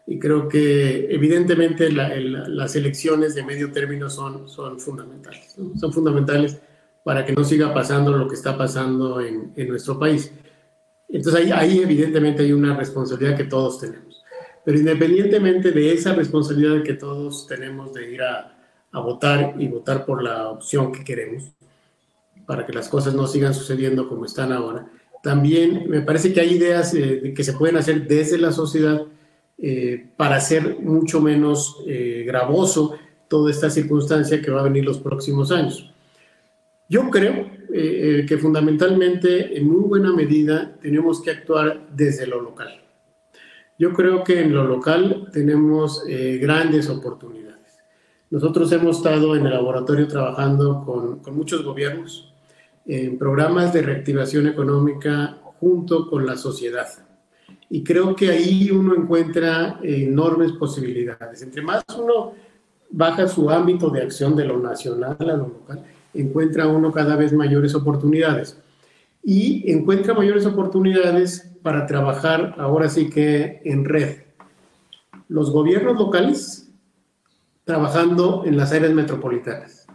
[0.08, 6.60] Y creo que evidentemente las elecciones de medio término son, son fundamentales, son fundamentales
[7.04, 10.34] para que no siga pasando lo que está pasando en, en nuestro país.
[11.08, 14.24] Entonces ahí, ahí, evidentemente hay una responsabilidad que todos tenemos.
[14.66, 18.59] Pero independientemente de esa responsabilidad que todos tenemos de ir a,
[18.92, 21.52] a votar y votar por la opción que queremos,
[22.46, 24.90] para que las cosas no sigan sucediendo como están ahora,
[25.22, 29.06] también me parece que hay ideas eh, que se pueden hacer desde la sociedad
[29.58, 32.96] eh, para hacer mucho menos eh, gravoso
[33.28, 35.94] toda esta circunstancia que va a venir los próximos años.
[36.88, 42.82] Yo creo que fundamentalmente, en muy buena medida, tenemos que actuar desde lo local.
[43.78, 46.04] Yo creo que en lo local tenemos
[46.42, 47.49] grandes oportunidades.
[48.32, 52.32] Nosotros hemos estado en el laboratorio trabajando con, con muchos gobiernos
[52.86, 56.88] en programas de reactivación económica junto con la sociedad.
[57.69, 61.41] Y creo que ahí uno encuentra enormes posibilidades.
[61.41, 62.34] Entre más uno
[62.91, 67.34] baja su ámbito de acción de lo nacional a lo local, encuentra uno cada vez
[67.34, 68.59] mayores oportunidades.
[69.23, 74.17] Y encuentra mayores oportunidades para trabajar ahora sí que en red.
[75.27, 76.68] Los gobiernos locales
[77.70, 79.86] trabajando en las áreas metropolitanas.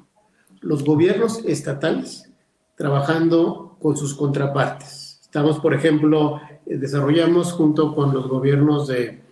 [0.61, 2.31] Los gobiernos estatales
[2.77, 9.23] trabajando con sus contrapartes Estamos, por ejemplo, eh, desarrollamos junto con los gobiernos de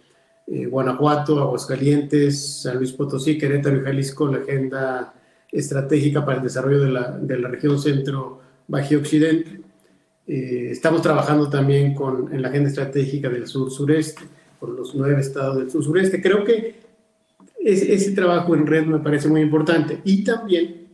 [0.49, 5.15] eh, Guanajuato, Aguascalientes, San Luis Potosí, Querétaro y Jalisco la agenda
[5.53, 9.61] estratégica para el desarrollo de la, de la región centro Bajío Occidente.
[10.27, 14.23] Eh, estamos trabajando también con, en la agenda estratégica del sur-sureste,
[14.59, 16.21] por los nueve estados del sur-sureste.
[16.21, 16.82] Creo que
[17.65, 20.01] ese trabajo en red me parece muy importante.
[20.05, 20.89] Y también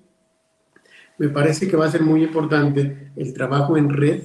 [1.18, 4.22] me parece que va a ser muy importante el trabajo en red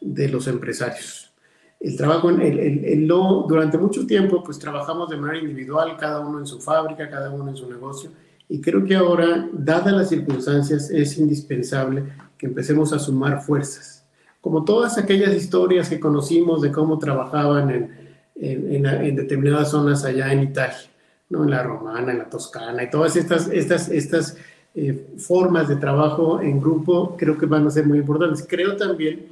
[0.00, 1.32] de los empresarios.
[1.80, 6.38] El trabajo, en el, lo, durante mucho tiempo, pues trabajamos de manera individual, cada uno
[6.38, 8.10] en su fábrica, cada uno en su negocio,
[8.50, 12.04] y creo que ahora, dadas las circunstancias, es indispensable
[12.36, 14.04] que empecemos a sumar fuerzas.
[14.40, 17.90] Como todas aquellas historias que conocimos de cómo trabajaban en,
[18.34, 20.89] en, en, determinadas zonas allá en Italia,
[21.30, 21.44] ¿no?
[21.44, 24.36] en la romana, en la toscana, y todas estas, estas, estas
[24.74, 28.46] eh, formas de trabajo en grupo creo que van a ser muy importantes.
[28.48, 29.26] Creo también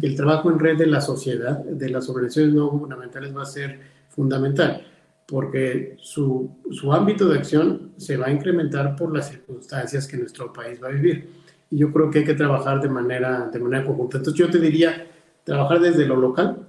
[0.00, 3.78] el trabajo en red de la sociedad, de las organizaciones no gubernamentales va a ser
[4.08, 4.86] fundamental,
[5.26, 10.52] porque su, su ámbito de acción se va a incrementar por las circunstancias que nuestro
[10.52, 11.28] país va a vivir.
[11.70, 14.16] Y yo creo que hay que trabajar de manera, de manera conjunta.
[14.16, 15.06] Entonces yo te diría,
[15.44, 16.66] trabajar desde lo local,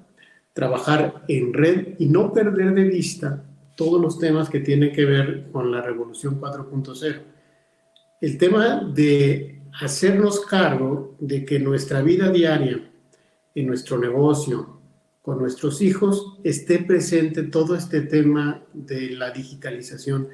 [0.53, 3.41] trabajar en red y no perder de vista
[3.75, 7.21] todos los temas que tienen que ver con la revolución 4.0.
[8.21, 12.91] El tema de hacernos cargo de que nuestra vida diaria
[13.55, 14.79] en nuestro negocio,
[15.21, 20.27] con nuestros hijos, esté presente todo este tema de la digitalización,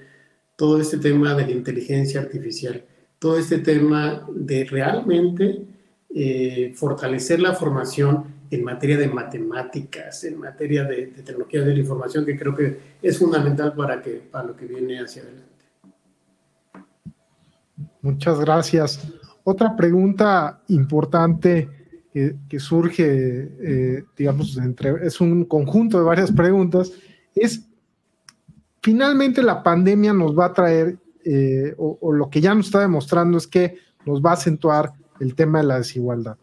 [0.56, 2.86] todo este tema de la inteligencia artificial,
[3.20, 5.66] todo este tema de realmente
[6.14, 11.80] eh, fortalecer la formación en materia de matemáticas, en materia de, de tecnología de la
[11.80, 15.48] información, que creo que es fundamental para, que, para lo que viene hacia adelante.
[18.02, 19.08] Muchas gracias.
[19.43, 21.70] Otra pregunta importante
[22.48, 23.04] que, surge,
[23.60, 26.91] eh, digamos, entre, es un conjunto de varias preguntas,
[27.36, 27.68] es,
[28.82, 33.38] finalmente la pandemia nos va a traer, eh, o, lo que ya nos está demostrando
[33.38, 36.38] es que nos va a acentuar el tema de la desigualdad.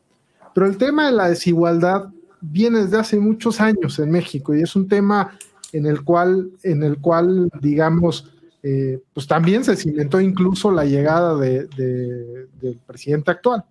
[0.55, 2.09] Pero el tema de la desigualdad
[2.41, 5.37] viene desde hace muchos años en México y es un tema
[5.73, 8.31] en el cual, en el cual digamos,
[8.63, 13.65] eh, pues también se cimentó incluso la llegada de, del presidente actual.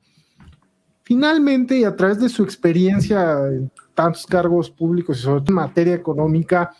[1.03, 5.55] Finalmente, y a través de su experiencia en tantos cargos públicos y sobre todo en
[5.55, 6.71] materia económica,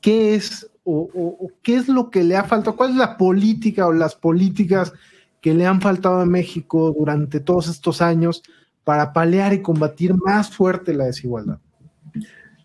[0.00, 2.76] ¿qué es o, qué es lo que le ha faltado?
[2.76, 4.92] ¿Cuál es la política o las políticas
[5.40, 8.42] que le han faltado a México durante todos estos años
[8.88, 11.58] para paliar y combatir más fuerte la desigualdad?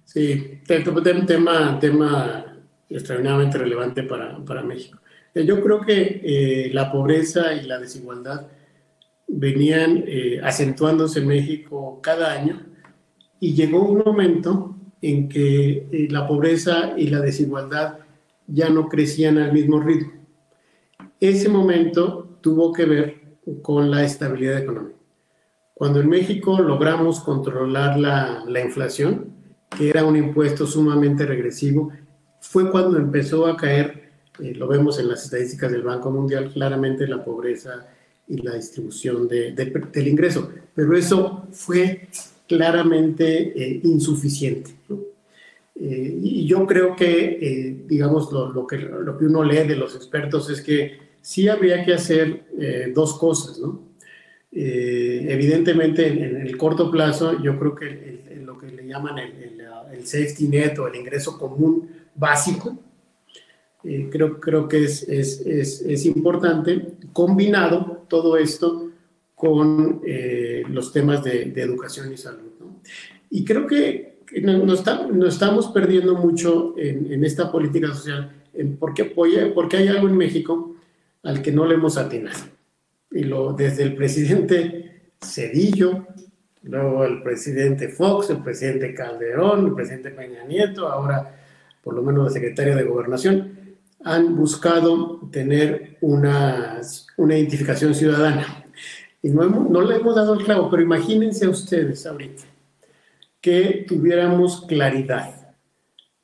[0.06, 2.46] Sí, tema, tema
[2.88, 5.00] extraordinariamente relevante para, para México.
[5.36, 8.48] Yo creo que eh, la pobreza y la desigualdad
[9.28, 12.68] venían eh, acentuándose en México cada año
[13.42, 18.00] y llegó un momento en que eh, la pobreza y la desigualdad
[18.48, 20.14] ya no crecían al mismo ritmo.
[21.20, 23.22] Ese momento tuvo que ver
[23.62, 25.03] con la estabilidad económica.
[25.84, 29.34] Cuando en México logramos controlar la, la inflación,
[29.78, 31.92] que era un impuesto sumamente regresivo,
[32.40, 37.06] fue cuando empezó a caer, eh, lo vemos en las estadísticas del Banco Mundial, claramente
[37.06, 37.86] la pobreza
[38.30, 40.52] y la distribución de, del ingreso.
[40.74, 42.08] Pero eso fue
[42.48, 44.72] claramente eh, insuficiente.
[45.76, 49.76] Eh, y yo creo que, eh, digamos, lo, lo, que, lo que uno lee de
[49.76, 52.46] los expertos es que sí habría que hacer
[52.96, 53.93] dos cosas, ¿no?
[54.56, 59.62] Evidentemente, en, el corto plazo, yo creo que lo que le llaman el, el,
[59.93, 62.78] el safety net o el ingreso común básico,
[63.84, 68.91] eh, creo, creo que es, es, es, es, importante, combinado todo esto
[69.36, 72.51] con eh, los temas de, de, educación y salud.
[72.62, 72.80] ¿no?
[73.30, 74.84] Y creo que nos,
[75.28, 80.78] estamos perdiendo mucho en, esta política social, en porque, porque hay algo en México
[81.24, 82.39] al que no le hemos atinado.
[83.14, 86.07] Y lo, desde el presidente Cedillo,
[86.64, 91.39] luego el presidente Fox, el presidente Calderón, el presidente Peña Nieto, ahora
[91.84, 96.82] por lo menos el secretario de Gobernación, han buscado tener una,
[97.18, 98.66] una identificación ciudadana.
[99.22, 102.43] Y no, no le hemos dado el clavo, pero imagínense ustedes ahorita
[103.39, 105.55] que tuviéramos claridad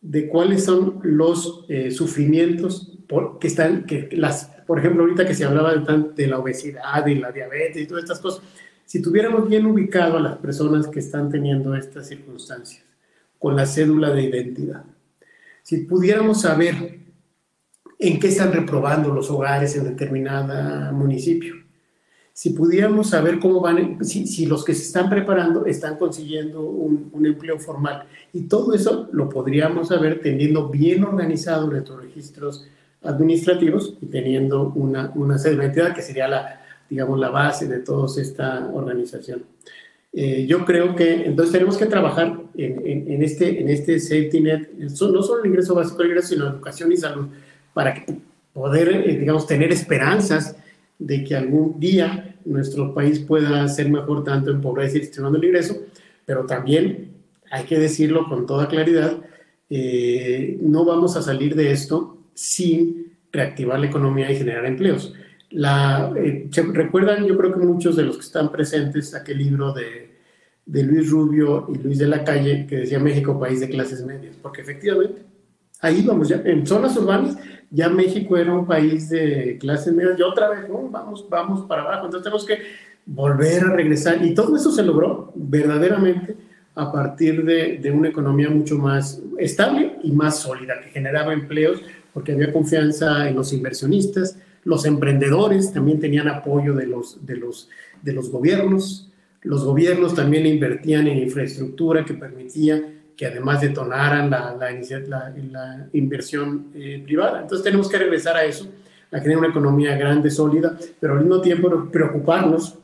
[0.01, 2.97] de cuáles son los eh, sufrimientos
[3.41, 7.15] que están, que las, por ejemplo, ahorita que se hablaba de, de, la obesidad y
[7.15, 8.43] la diabetes y todas estas cosas,
[8.85, 12.85] si tuviéramos bien ubicado a las personas que están teniendo estas circunstancias
[13.39, 14.83] con la cédula de identidad,
[15.63, 16.99] si pudiéramos saber
[17.97, 21.55] en qué están reprobando los hogares en determinado municipio,
[22.31, 27.57] si pudiéramos saber cómo van, si, los que se están preparando están consiguiendo un, empleo
[27.57, 28.05] formal.
[28.33, 32.67] Y todo eso lo podríamos saber teniendo bien organizado nuestros registros
[33.03, 38.69] administrativos y teniendo una, una entidad que sería la, digamos, la base de toda esta
[38.73, 39.43] organización.
[40.11, 44.69] Eh, yo creo que entonces tenemos que trabajar en, en, este, en este safety net,
[44.77, 44.89] no
[45.21, 47.27] solo el ingreso básico el ingreso, sino educación y salud,
[47.73, 48.03] para
[48.53, 50.55] poder, eh, digamos, tener esperanzas
[50.97, 55.45] de que algún día nuestro país pueda ser mejor tanto en pobreza y gestionando el
[55.45, 55.77] ingreso,
[56.25, 57.11] pero también
[57.51, 59.17] hay que decirlo con toda claridad,
[59.69, 65.13] eh, no vamos a salir de esto sin reactivar la economía y generar empleos.
[65.49, 70.15] La, eh, recuerdan, yo creo que muchos de los que están presentes, aquel libro de,
[70.65, 74.37] de Luis Rubio y Luis de la Calle que decía México, país de clases medias,
[74.41, 75.23] porque efectivamente
[75.81, 77.37] ahí vamos ya, en zonas urbanas
[77.71, 82.05] ya México era un país de clases medias y otra vez, vamos, vamos para abajo.
[82.05, 82.59] Entonces tenemos que
[83.05, 84.25] volver a regresar.
[84.25, 86.37] Y todo eso se logró verdaderamente
[86.73, 91.81] a partir de, de, una economía mucho más estable y más sólida, que generaba empleos
[92.13, 97.69] porque había confianza en los inversionistas, los emprendedores también tenían apoyo de los, de los,
[98.01, 99.09] de los gobiernos,
[99.41, 102.83] los gobiernos también invertían en infraestructura que permitía
[103.19, 107.41] que además detonaran la, la, la, inversión eh, privada.
[107.41, 108.71] Entonces tenemos que regresar a eso,
[109.11, 112.77] a tener una economía grande, sólida, pero al mismo tiempo preocuparnos,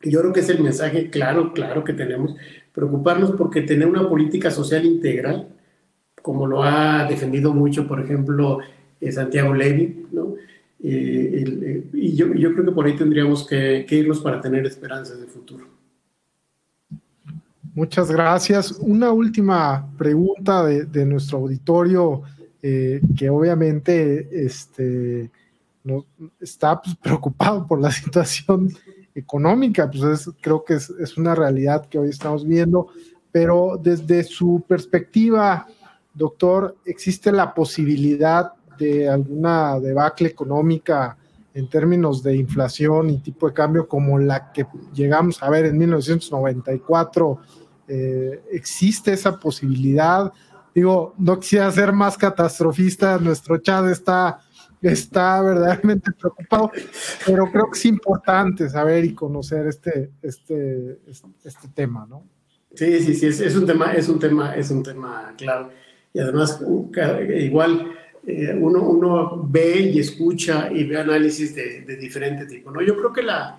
[0.00, 2.34] y yo creo que es el mensaje claro, claro que tenemos,
[2.72, 5.48] preocuparnos porque tener una política social integral,
[6.22, 8.60] como lo ha defendido mucho, por ejemplo,
[9.00, 10.34] eh, Santiago Levy, ¿no?
[10.84, 15.20] Eh, y yo, yo, creo que por ahí tendríamos que, que irnos para tener esperanzas
[15.20, 15.72] de futuro.
[17.74, 18.72] Muchas gracias.
[18.80, 22.22] Una última pregunta de, nuestro auditorio,
[22.62, 25.30] eh, que obviamente este,
[25.82, 26.04] no,
[26.38, 28.70] está pues, preocupado por la situación
[29.14, 32.88] económica, pues creo que es, una realidad que hoy estamos viendo,
[33.30, 35.66] pero desde su perspectiva,
[36.14, 41.16] doctor, ¿existe la posibilidad de alguna debacle económica
[41.54, 45.78] en términos de inflación y tipo de cambio como la que llegamos a ver en
[45.78, 47.40] 1994?
[47.88, 50.32] Eh, existe esa posibilidad.
[50.74, 54.40] Digo, no quisiera ser más catastrofista, nuestro chat está,
[54.80, 56.70] está verdaderamente preocupado,
[57.26, 61.00] pero creo que es importante saber y conocer este, este,
[61.44, 62.24] este, tema, ¿no?
[62.74, 65.68] Sí, sí, sí, es, un tema, es un tema, es un tema claro.
[66.14, 66.60] Y además,
[67.38, 67.92] igual
[68.26, 72.82] eh, uno, uno ve y escucha y ve análisis de, de diferente tipo, ¿no?
[72.82, 73.58] Yo creo que, la,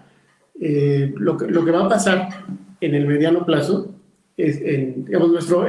[0.59, 2.29] eh, lo, que lo que va a pasar
[2.79, 3.93] en el mediano plazo
[4.37, 5.65] en, digamos, nuestro,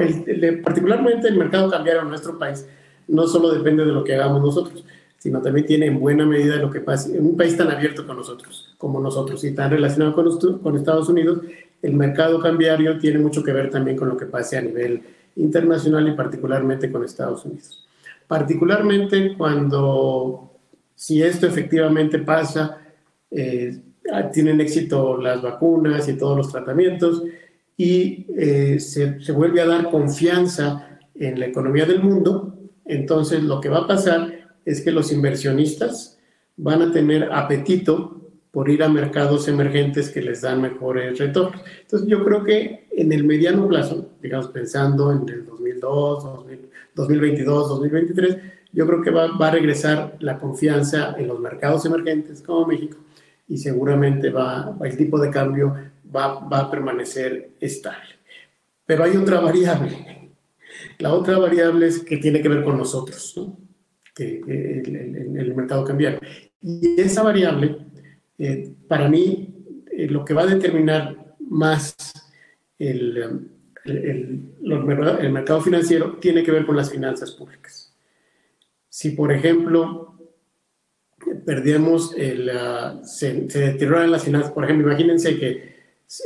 [0.63, 2.67] particularmente el mercado cambiario en nuestro país,
[3.09, 4.85] no solo depende de lo que hagamos nosotros,
[5.19, 8.17] sino también tiene en buena medida lo que pasa en un país tan abierto con
[8.17, 11.41] nosotros, como nosotros, y tan relacionado con, con Estados Unidos,
[11.83, 15.03] el mercado cambiario tiene mucho que ver también con lo que pase a nivel
[15.37, 17.87] internacional y particularmente con Estados Unidos.
[18.27, 20.53] Particularmente cuando,
[20.95, 22.79] si esto efectivamente pasa,
[23.31, 23.81] eh,
[24.33, 27.23] tienen éxito las vacunas y todos los tratamientos,
[27.77, 33.61] y eh, se, se, vuelve a dar confianza en la economía del mundo, entonces lo
[33.61, 34.33] que va a pasar
[34.65, 36.19] es que los inversionistas
[36.57, 38.24] van a tener apetito
[38.55, 41.61] por ir a mercados emergentes que les dan mejores retornos.
[41.83, 46.25] Entonces yo creo que en el mediano plazo, digamos pensando en el 2002,
[46.95, 48.37] 2022, 2023,
[48.73, 52.97] yo creo que va, va a regresar la confianza en los mercados emergentes como México
[53.49, 55.75] y seguramente va, el tipo de cambio
[56.15, 58.15] va, a permanecer estable.
[58.87, 60.31] Pero hay otra variable.
[60.99, 63.35] La otra variable es que tiene que ver con nosotros,
[64.15, 66.21] que, el, el, mercado cambiario.
[66.61, 67.79] Y esa variable,
[68.39, 69.55] eh, para mí,
[69.91, 71.95] eh, lo que va a determinar más
[72.79, 73.49] el,
[73.85, 77.95] el, el, mercado financiero tiene que ver con las finanzas públicas.
[78.89, 80.19] Si, por ejemplo,
[81.45, 82.51] perdemos, el,
[83.03, 85.75] se, se deterioran las finanzas, por ejemplo, imagínense que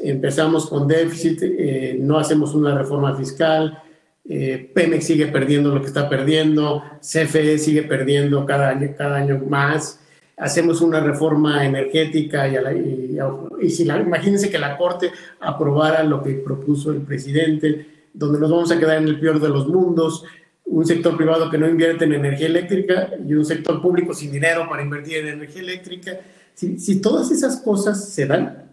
[0.02, 3.82] empezamos con déficit, eh, no hacemos una reforma fiscal,
[4.28, 9.42] eh, Pemex sigue perdiendo lo que está perdiendo, CFE sigue perdiendo cada año, cada año
[9.48, 10.00] más,
[10.38, 13.18] hacemos una reforma energética y,
[13.60, 15.10] y, si la, imagínense que la Corte
[15.40, 19.48] aprobara lo que propuso el presidente, donde nos vamos a quedar en el peor de
[19.48, 20.24] los mundos,
[20.64, 24.68] un sector privado que no invierte en energía eléctrica y un sector público sin dinero
[24.68, 26.20] para invertir en energía eléctrica.
[26.54, 28.70] Si, si todas esas cosas se dan,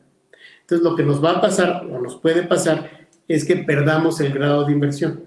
[0.62, 4.34] entonces lo que nos va a pasar o nos puede pasar es que perdamos el
[4.34, 5.24] grado de inversión.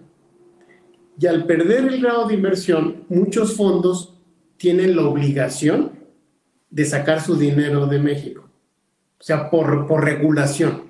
[1.20, 4.14] Y al perder el grado de inversión, muchos fondos
[4.57, 5.97] tienen la obligación
[6.70, 8.48] de sacar su dinero de México.
[9.18, 10.84] O sea, por, por regulación,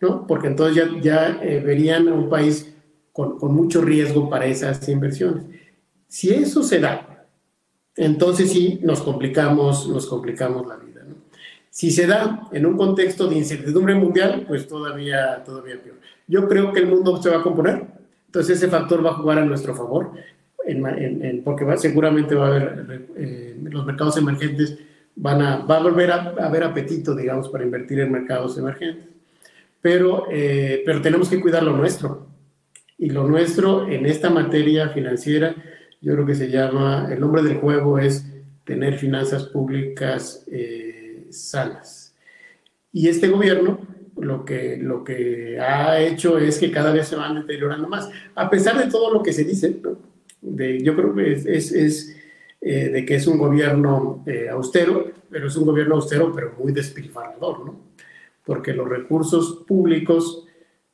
[0.00, 0.26] ¿no?
[0.26, 2.74] Porque entonces ya, ya eh, verían a un país
[3.12, 5.44] con, con mucho riesgo para esas inversiones.
[6.08, 7.26] Si eso se da,
[7.96, 10.92] entonces sí nos complicamos, nos complicamos la vida.
[11.70, 15.96] Si se da en un contexto de incertidumbre mundial, pues todavía, todavía peor.
[16.28, 17.86] Yo creo que el mundo se va a componer,
[18.26, 20.12] entonces ese factor va a jugar a nuestro favor,
[21.44, 24.78] porque va, seguramente va a haber, eh, los mercados emergentes
[25.16, 29.06] van a, va a volver a, haber apetito, digamos, para invertir en mercados emergentes.
[29.80, 32.28] Pero, eh, pero tenemos que cuidar lo nuestro.
[32.98, 35.54] Y lo nuestro en esta materia financiera,
[36.00, 38.26] yo creo que se llama, el nombre del juego es
[38.64, 40.44] tener finanzas públicas.
[40.50, 40.92] Eh,
[41.32, 42.14] sanas.
[42.92, 43.80] Y este gobierno
[44.16, 48.50] lo que, lo que ha hecho es que cada vez se van deteriorando más, a
[48.50, 49.80] pesar de todo lo que se dice,
[50.42, 52.16] de, yo creo que es, es,
[52.64, 56.72] eh, de que es un gobierno eh, austero, pero es un gobierno austero, pero muy
[56.72, 57.80] despilfarrador, ¿no?
[58.44, 60.46] Porque los recursos públicos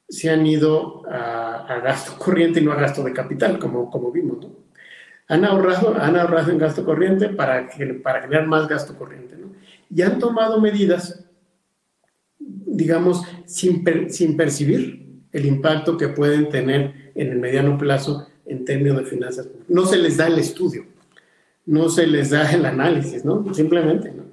[0.08, 4.10] se han ido a, a, gasto corriente y no a gasto de capital, como, como
[4.10, 4.50] vimos, ¿no?
[5.28, 7.68] Han ahorrado, han ahorrado en gasto corriente para,
[8.02, 9.48] para generar más gasto corriente, ¿no?
[9.90, 11.24] y han tomado medidas,
[12.38, 18.98] digamos, sin, sin percibir el impacto que pueden tener en el mediano plazo en términos
[18.98, 20.86] de finanzas No se les da el estudio,
[21.68, 23.52] no se les da el análisis, ¿no?
[23.52, 24.24] Simplemente, ¿no?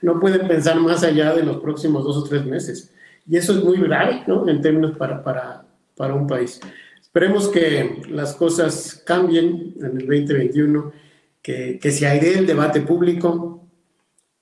[0.00, 2.92] No pueden pensar más allá de los próximos dos o tres meses.
[3.26, 4.48] Y eso es muy grave, ¿no?
[4.48, 5.66] En términos para, para,
[5.96, 6.60] para un país.
[7.00, 10.92] Esperemos que las cosas cambien en el 2021,
[11.42, 13.66] que, que se airee el debate público,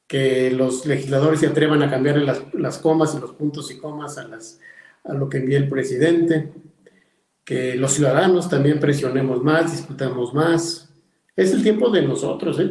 [0.07, 4.19] que los legisladores se atrevan a cambiar las, las comas y los puntos y comas
[4.19, 4.61] a, las,
[5.05, 6.53] a lo que envía el presidente,
[7.45, 10.92] que los ciudadanos también presionemos más, discutamos más.
[11.37, 12.59] Es el tiempo de nosotros.
[12.61, 12.71] ¿eh?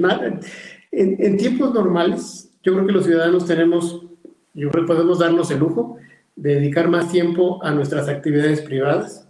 [0.91, 4.05] En, tiempos normales, yo creo que los ciudadanos tenemos,
[4.53, 5.97] yo creo que podemos darnos el lujo
[6.35, 9.27] de dedicar más tiempo a nuestras actividades privadas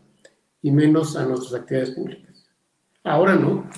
[0.62, 2.50] y menos a nuestras actividades públicas.
[3.04, 3.70] Ahora no,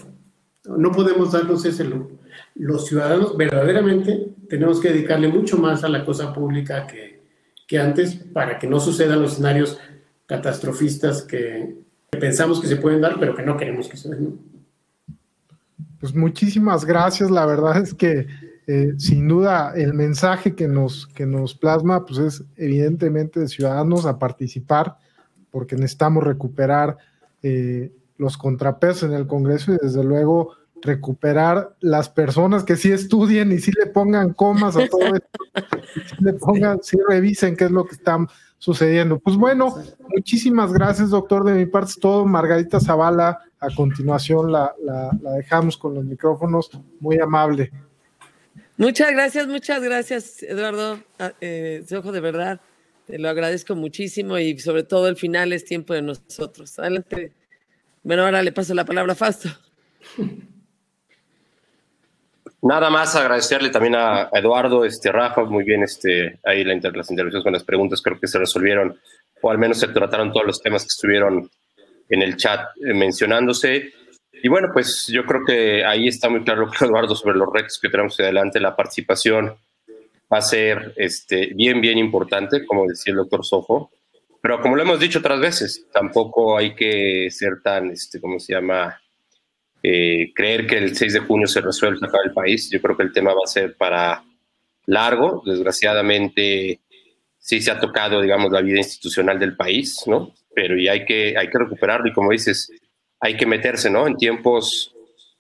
[0.65, 2.11] no podemos darnos ese lujo
[2.55, 7.23] los ciudadanos verdaderamente tenemos que dedicarle mucho más a la cosa pública que,
[7.67, 9.79] que antes para que no sucedan los escenarios
[10.25, 11.75] catastrofistas que,
[12.11, 14.39] pensamos que se pueden dar, pero que no queremos que se den.
[16.03, 17.31] Pues muchísimas gracias.
[17.31, 18.27] La verdad es que
[18.67, 24.05] eh, sin duda el mensaje que nos, que nos plasma pues es evidentemente de ciudadanos
[24.05, 24.97] a participar
[25.49, 26.97] porque necesitamos recuperar
[27.41, 33.53] eh, los contrapesos en el Congreso y desde luego recuperar las personas que sí estudien
[33.53, 35.29] y sí le pongan comas a todo esto,
[36.19, 38.17] y le pongan, sí revisen qué es lo que está
[38.63, 39.19] sucediendo.
[39.19, 39.75] Pues bueno,
[40.07, 41.43] muchísimas gracias, doctor.
[41.43, 42.25] De mi parte es todo.
[42.25, 46.71] Margarita Zavala, a continuación la, la, dejamos con los micrófonos.
[47.01, 47.73] Muy amable.
[48.77, 50.97] Muchas gracias, muchas gracias, Eduardo.
[51.19, 52.61] Ah, eh, ojo de verdad,
[53.05, 56.79] te lo agradezco muchísimo y sobre todo el final es tiempo de nosotros.
[56.79, 57.33] Adelante.
[58.01, 59.49] Bueno, ahora le paso la palabra a Fausto.
[62.63, 67.43] Nada más agradecerle también a, Eduardo, este, Rafa, muy bien este, ahí la las intervenciones
[67.43, 68.97] con las preguntas, creo que se resolvieron,
[69.41, 71.51] o al menos se trataron todos los temas que estuvieron
[72.07, 73.91] en el chat eh, mencionándose.
[74.31, 77.89] Y bueno, pues yo creo que ahí está muy claro, Eduardo, sobre los retos que
[77.89, 78.61] tenemos adelante.
[78.61, 79.57] La participación
[80.31, 83.91] va a ser este, bien, bien importante, como decía el doctor Sojo.
[84.41, 88.53] Pero como lo hemos dicho otras veces, tampoco hay que ser tan, este, ¿cómo se
[88.53, 89.01] llama?
[89.85, 92.69] Eh, creer que el 6 de junio se resuelve sacar el país.
[92.71, 94.23] Yo creo que el tema va a ser para
[94.85, 95.43] largo.
[95.45, 96.79] Desgraciadamente,
[97.37, 100.33] sí se ha tocado, digamos, la vida institucional del país, ¿no?
[100.55, 102.71] Pero y hay que, hay que recuperarlo y como dices,
[103.19, 104.07] hay que meterse, ¿no?
[104.07, 104.95] En tiempos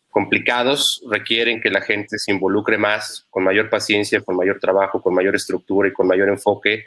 [0.09, 5.13] complicados requieren que la gente se involucre más, con mayor paciencia, con mayor trabajo, con
[5.13, 6.85] mayor estructura y con mayor enfoque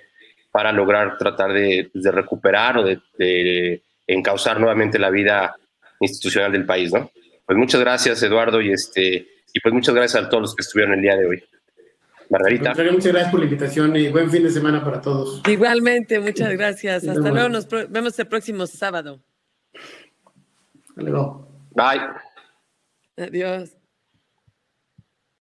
[0.50, 5.56] para lograr tratar de, recuperar o de encauzar nuevamente la vida
[6.00, 7.10] institucional del país, ¿no?
[7.46, 10.94] Pues muchas gracias, Eduardo, y este y pues muchas gracias a todos los que estuvieron
[10.94, 11.42] el día de hoy.
[12.28, 12.70] Margarita.
[12.70, 15.42] Muchas gracias por la invitación y buen fin de semana para todos.
[15.48, 17.06] Igualmente, muchas gracias.
[17.06, 19.22] Hasta luego, nos vemos el próximo sábado.
[20.88, 21.48] Hasta luego.
[21.70, 22.00] Bye.
[23.16, 23.75] Adiós.